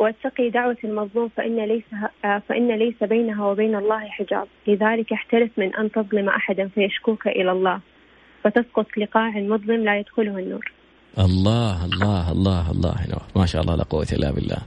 [0.00, 1.84] واتقي دعوة المظلوم فإن ليس
[2.48, 7.80] فإن ليس بينها وبين الله حجاب، لذلك احترس من أن تظلم أحدا فيشكوك إلى الله،
[8.44, 10.72] فتسقط لقاع مظلم لا يدخله النور.
[11.18, 12.94] الله الله الله الله.
[13.36, 14.58] ما شاء الله لا قوة إلا بالله.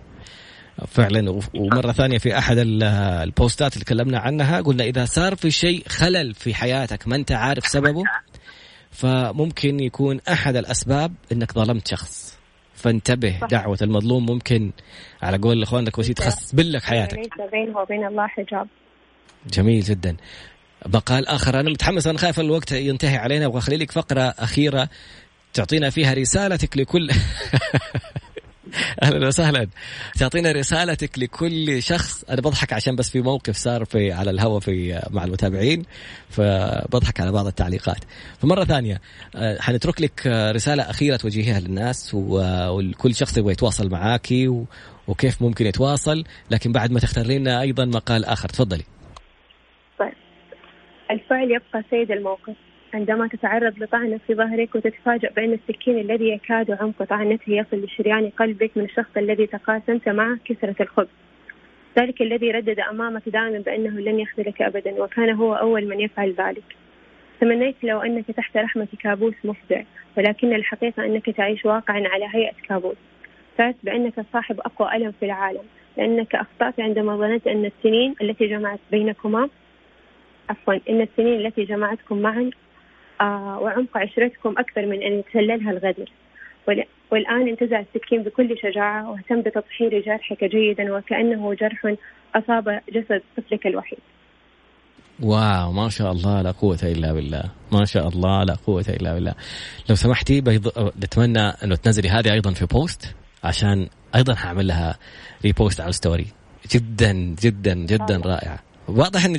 [0.88, 6.34] فعلا ومرة ثانية في أحد البوستات اللي تكلمنا عنها قلنا إذا صار في شيء خلل
[6.34, 8.04] في حياتك ما أنت عارف سببه
[8.92, 12.33] فممكن يكون أحد الأسباب أنك ظلمت شخص.
[12.84, 13.48] فانتبه صح.
[13.48, 14.72] دعوة المظلوم ممكن.
[15.22, 17.18] على قول الإخوان الكويسين تخسبن لك حياتك.
[17.18, 18.68] ليس بينه وبين الله حجاب.
[19.54, 20.16] جميل جدا.
[20.86, 21.60] مقال آخر.
[21.60, 23.58] أنا متحمس أنا خايف الوقت ينتهي علينا.
[23.58, 24.90] اخلي لك فقرة أخيرة
[25.54, 27.10] تعطينا فيها رسالتك لكل
[29.03, 29.67] أهلا وسهلا.
[30.19, 32.24] تعطينا رسالتك لكل شخص.
[32.24, 35.84] أنا بضحك عشان بس في موقف صار في على الهواء في مع المتابعين
[36.30, 38.03] فبضحك على بعض التعليقات.
[38.39, 39.01] فمرة ثانية
[39.36, 44.65] آه، حنترك لك رسالة أخيرة توجهيها للناس وكل شخص يبغى يتواصل معاكي
[45.07, 46.24] وكيف ممكن يتواصل.
[46.51, 48.49] لكن بعد ما تختار لنا أيضا مقال آخر.
[48.49, 48.84] تفضلي.
[51.11, 52.55] الفعل يبقى سيد الموقف.
[52.94, 58.72] عندما تتعرض لطعنة في ظهرك وتتفاجأ بأن السكين الذي يكاد عمق طعنته يصل لشريان قلبك
[58.76, 61.08] من الشخص الذي تقاسمت معه كسرة الخبز.
[62.00, 66.64] ذلك الذي ردد أمامك دائما بأنه لن يخذلك أبدا وكان هو أول من يفعل ذلك.
[67.41, 69.84] تمنيت لو أنك تحت رحمة كابوس مفزع
[70.18, 72.98] ولكن الحقيقة أنك تعيش واقعا على هيئة كابوس.
[73.58, 75.64] تعرف بأنك صاحب أقوى ألم في العالم.
[75.98, 79.50] لأنك أخطأت عندما ظننت أن السنين التي جمعت بينكما
[80.50, 82.50] عفوا إن السنين التي جمعتكم معا
[83.61, 86.09] وعمق عشرتكم أكثر من أن يتسللها الغدر.
[87.11, 91.95] والآن انتزع السكين بكل شجاعة واهتم بتطهير جرحك جيدا وكأنه جرح
[92.36, 93.99] أصاب جسد طفلك الوحيد.
[95.24, 97.43] wow ما شاء الله لا قوة إلا بالله.
[97.71, 99.34] ما شاء الله لا قوة إلا بالله.
[99.89, 100.91] لو سمحتي بيض...
[101.03, 104.97] نتمنى أنه تنزلي هذه أيضا في post عشان أيضا هعمل لها
[105.45, 106.28] repost على ال story
[106.71, 108.59] جدا جدا جدا رائعة.
[108.88, 109.38] واضح إنه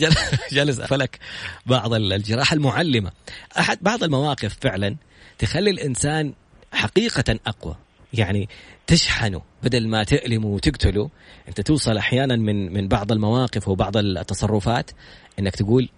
[0.52, 1.18] جالس فلك
[1.66, 3.12] بعض الجراحه المعلمة.
[3.58, 4.96] احد بعض المواقف فعلا
[5.38, 6.32] تخلي الإنسان
[6.72, 7.76] حقيقة أقوى.
[8.12, 8.48] يعني
[8.86, 11.10] تشحنه بدل ما تألمه وتقتله.
[11.48, 14.90] أنت توصل أحيانا من من بعض المواقف وبعض التصرفات
[15.38, 15.88] إنك تقول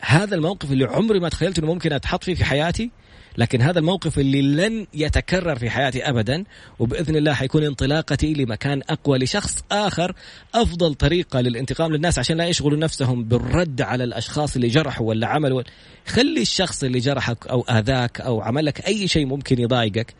[0.00, 2.90] هذا الموقف اللي عمري ما تخيلت إنه ممكن أتحط فيه في حياتي؟
[3.38, 6.44] لكن هذا الموقف اللي لن يتكرر في حياتي ابدا
[6.78, 10.14] وبإذن الله حيكون انطلاقتي لمكان أقوى لشخص آخر
[10.54, 15.62] أفضل طريقة للانتقام للناس عشان لا يشغلوا نفسهم بالرد على الأشخاص اللي جرحوا ولا عملوا.
[16.06, 20.14] خلي الشخص اللي جرحك أو آذاك أو عمل لك أي شيء ممكن يضايقك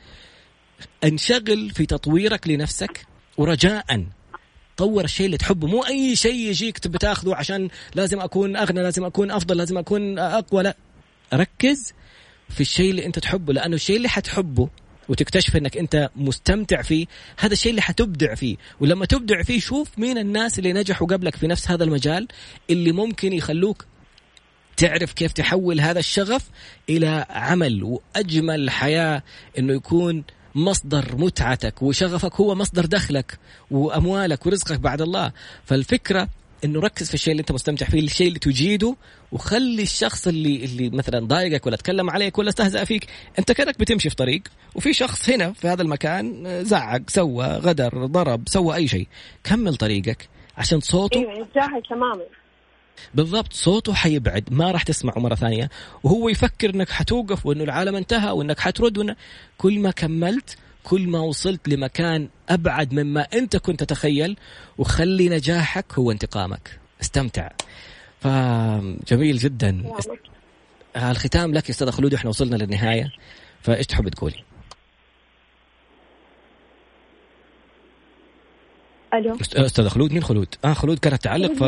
[1.04, 3.06] انشغل في تطويرك لنفسك
[3.36, 4.04] ورجاء
[4.76, 9.04] طور الشيء اللي تحبه مو أي شيء يجيك تبي تاخذه عشان لازم أكون أغنى لازم
[9.04, 10.76] أكون أفضل لازم أكون أقوى لا.
[11.34, 11.92] ركز
[12.49, 14.68] في الشيء اللي انت تحبه لأنه الشيء اللي حتحبه
[15.09, 17.07] وتكتشف إنك انت مستمتع فيه
[17.38, 18.57] هذا الشيء اللي حتبدع فيه.
[18.80, 22.28] ولما تبدع فيه شوف مين الناس اللي نجحوا قبلك في نفس هذا المجال
[22.70, 23.84] اللي ممكن يخلوك
[24.76, 26.51] تعرف كيف تحول هذا الشغف
[26.88, 27.84] إلى عمل.
[27.84, 29.22] وأجمل حياة
[29.59, 30.24] إنه يكون
[30.55, 33.38] مصدر متعتك وشغفك هو مصدر دخلك
[33.70, 35.32] وأموالك ورزقك بعد الله.
[35.64, 36.28] فالفكرة
[36.64, 38.96] إنه ركز في الشيء اللي أنت مستمتع فيه الشيء اللي تجيده
[39.32, 43.06] وخلي الشخص اللي اللي مثلا ضايقك ولا تكلم عليك ولا استهزأ فيك
[43.38, 44.42] أنت كأنك بتمشي في طريق
[44.74, 49.06] وفي شخص هنا في هذا المكان زعق سوى غدر ضرب سوى أي شيء.
[49.44, 51.48] كمل طريقك عشان صوته أيوه
[51.90, 52.22] تماما.
[53.14, 55.70] بالضبط صوته حيبعد ما راح تسمعه مرة ثانية
[56.02, 59.14] وهو يفكر إنك حتوقف وإنه العالم انتهى وإنك حترد وإن
[59.58, 64.37] كل ما كملت كل ما وصلت لمكان أبعد مما أنت كنت تتخيل
[64.78, 66.80] وخلي نجاحك هو انتقامك.
[67.01, 67.49] استمتع.
[68.20, 69.85] فجميل جدا.
[70.97, 73.12] الختام لك يا أستاذ خلود إحنا وصلنا للنهاية.
[73.62, 74.45] فإيش تحب تقولي؟
[79.14, 79.36] ألو.
[79.56, 81.62] أستاذ خلود مين خلود؟ آه خلود كانت تعلق ف...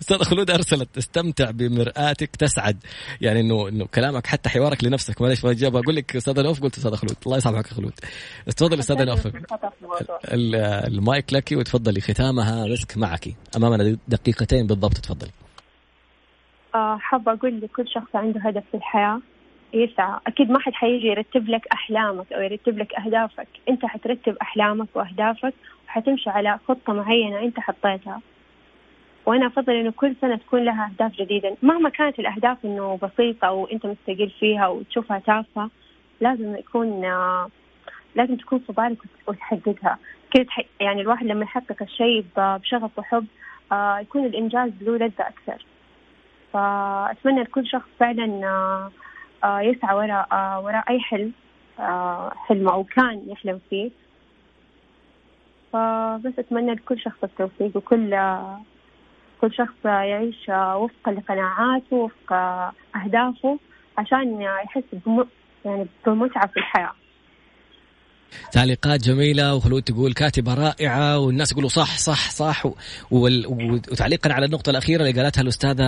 [0.00, 2.76] أستاذ خلود أرسلت استمتع بمرآتك تسعد.
[3.20, 5.22] يعني انه إنه كلامك حتى حوارك لنفسك.
[5.22, 5.76] معلش ما جاب.
[5.76, 7.16] أقول لك أستاذ نوف قلت أستاذ خلود.
[7.26, 7.92] الله يسامحك يا خلود.
[8.56, 9.28] تفضل أستاذ نوف
[10.86, 12.00] المايك لك وتفضلي.
[12.00, 13.28] ختامها مسك معك.
[13.56, 15.30] أمامنا دقيقتين بالضبط تفضلي.
[16.74, 19.20] آه، حابة أقول لكل شخص عنده هدف في الحياة.
[19.74, 20.20] يسعى.
[20.26, 23.48] أكيد ما حد حيجي يرتب لك أحلامك أو يرتب لك أهدافك.
[23.68, 25.54] أنت حترتب أحلامك وأهدافك
[25.88, 28.20] وحتمشي على خطة معينة أنت حطيتها.
[29.26, 31.56] وأنا أفضل إنه كل سنة تكون لها أهداف جديدة.
[31.62, 35.70] مهما كانت الأهداف إنه بسيطة وأنت مستقل فيها وتشوفها تافهة
[36.20, 37.00] لازم يكون
[38.14, 39.98] لازم تكون في بالك وتحققها
[40.30, 40.46] كذا
[40.80, 43.26] يعني الواحد لما يحقق الشيء بشغف وحب
[43.72, 45.64] آه، يكون الإنجاز له لذة أكثر.
[46.52, 48.90] فأتمنى لكل شخص فعلا آه،
[49.44, 50.28] يسعى وراء
[50.62, 51.32] وراء أي حلم
[52.48, 53.90] حلم أو كان يحلم فيه
[55.72, 58.10] فبس أتمنى لكل شخص التوفيق وكل
[59.40, 62.32] كل شخص يعيش وفق لقناعاته وفق
[62.96, 63.58] أهدافه
[63.98, 64.84] عشان يحس.
[65.64, 66.92] يعني بمتعة في الحياة
[68.52, 72.66] تعليقات جميلة وخلود تقول كاتبة رائعة والناس يقولوا صح صح صح.
[73.10, 75.84] وتعليقا على النقطة الأخيرة اللي قالتها الأستاذة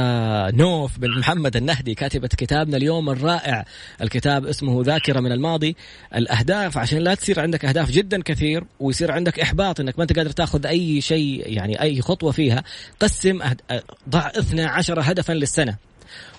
[0.50, 3.64] نوف بن محمد النهدي كاتبة كتابنا اليوم الرائع
[4.02, 5.76] الكتاب اسمه ذاكرة من الماضي
[6.16, 10.30] الأهداف عشان لا تصير عندك أهداف جدا كثير ويصير عندك إحباط إنك ما أنت قادر
[10.30, 12.64] تأخذ أي شيء يعني أي خطوة فيها
[13.00, 13.60] قسم أهد...
[14.08, 15.76] ضع 12 هدفا للسنة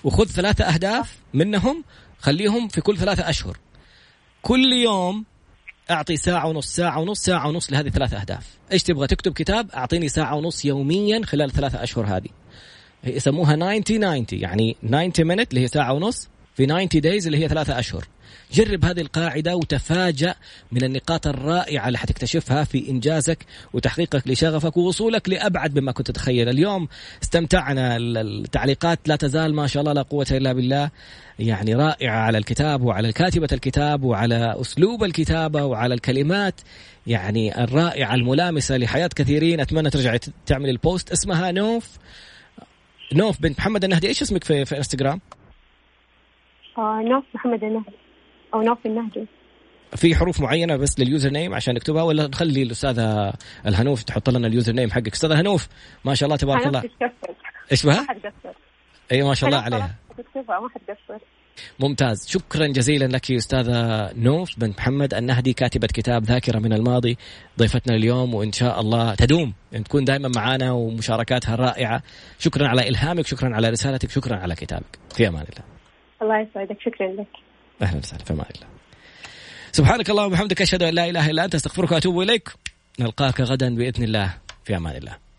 [0.04, 1.84] وخذ ثلاثة أهداف منهم
[2.18, 3.56] خليهم في كل ثلاثة أشهر
[4.42, 5.24] كل يوم
[5.90, 8.46] أعطي ساعة ونص ساعة ونص ساعة ونص لهذه ثلاث أهداف.
[8.72, 12.28] إيش تبغى تكتب كتاب؟ أعطيني ساعة ونص يوميا خلال ثلاثة أشهر هذه.
[13.04, 16.28] يسموها 90 90 يعني 90 مينت اللي هي ساعة ونص
[16.60, 18.04] في 90 دايز اللي هي ثلاثة أشهر.
[18.52, 20.34] جرب هذه القاعدة وتفاجأ
[20.72, 26.48] من النقاط الرائعة اللي حتكتشفها في إنجازك وتحقيقك لشغفك ووصولك لأبعد مما كنت تتخيل.
[26.48, 26.88] اليوم
[27.22, 27.96] استمتعنا.
[27.96, 30.90] التعليقات لا تزال ما شاء الله لا قوة إلا بالله.
[31.38, 36.60] يعني رائعة على الكتاب وعلى كاتبة الكتاب وعلى أسلوب الكتابة وعلى الكلمات.
[37.06, 39.60] يعني الرائعة الملامسة لحياة كثيرين.
[39.60, 41.12] أتمنى ترجعي تعمل ال post.
[41.12, 41.88] اسمها نوف.
[43.12, 44.08] نوف بنت محمد النهدي.
[44.08, 45.20] إيش اسمك في, في إنستغرام؟
[46.78, 47.96] آه نوف محمد النهدي
[48.54, 49.26] أو نوف النهدي
[49.96, 53.32] في حروف معينة بس لل username عشان نكتبها ولا نخلي الأستاذة
[53.66, 55.68] الهنوف تحط لنا ال username حقك؟ أستاذة هنوف
[56.04, 56.82] ما شاء الله تبارك الله.
[57.72, 58.06] إيش بها؟
[59.12, 59.94] اي ما شاء الله عليها.
[60.18, 60.60] تكتبها.
[60.60, 61.24] ما حتقصر
[61.80, 62.28] ممتاز.
[62.28, 67.18] شكرا جزيلا لك أستاذة نوف بنت محمد النهدي كاتبة كتاب ذاكرة من الماضي.
[67.58, 69.52] ضيفتنا اليوم وإن شاء الله تدوم.
[69.72, 72.02] يعني تكون دائما معنا ومشاركاتها رائعة.
[72.38, 74.98] شكرا على إلهامك شكرا على رسالتك شكرا على كتابك.
[75.14, 75.79] في أمان الله.
[76.22, 76.76] الله يسعدك.
[76.80, 77.26] شكرا لك.
[77.82, 78.24] أهلا وسهلا.
[78.24, 78.66] في أمان الله
[79.72, 82.48] سبحانك اللهم وبحمدك أشهد أن لا إله إلا أنت أستغفرك وأتوب إليك.
[83.00, 84.34] نلقاك غدا بإذن الله.
[84.64, 85.29] في أمان الله.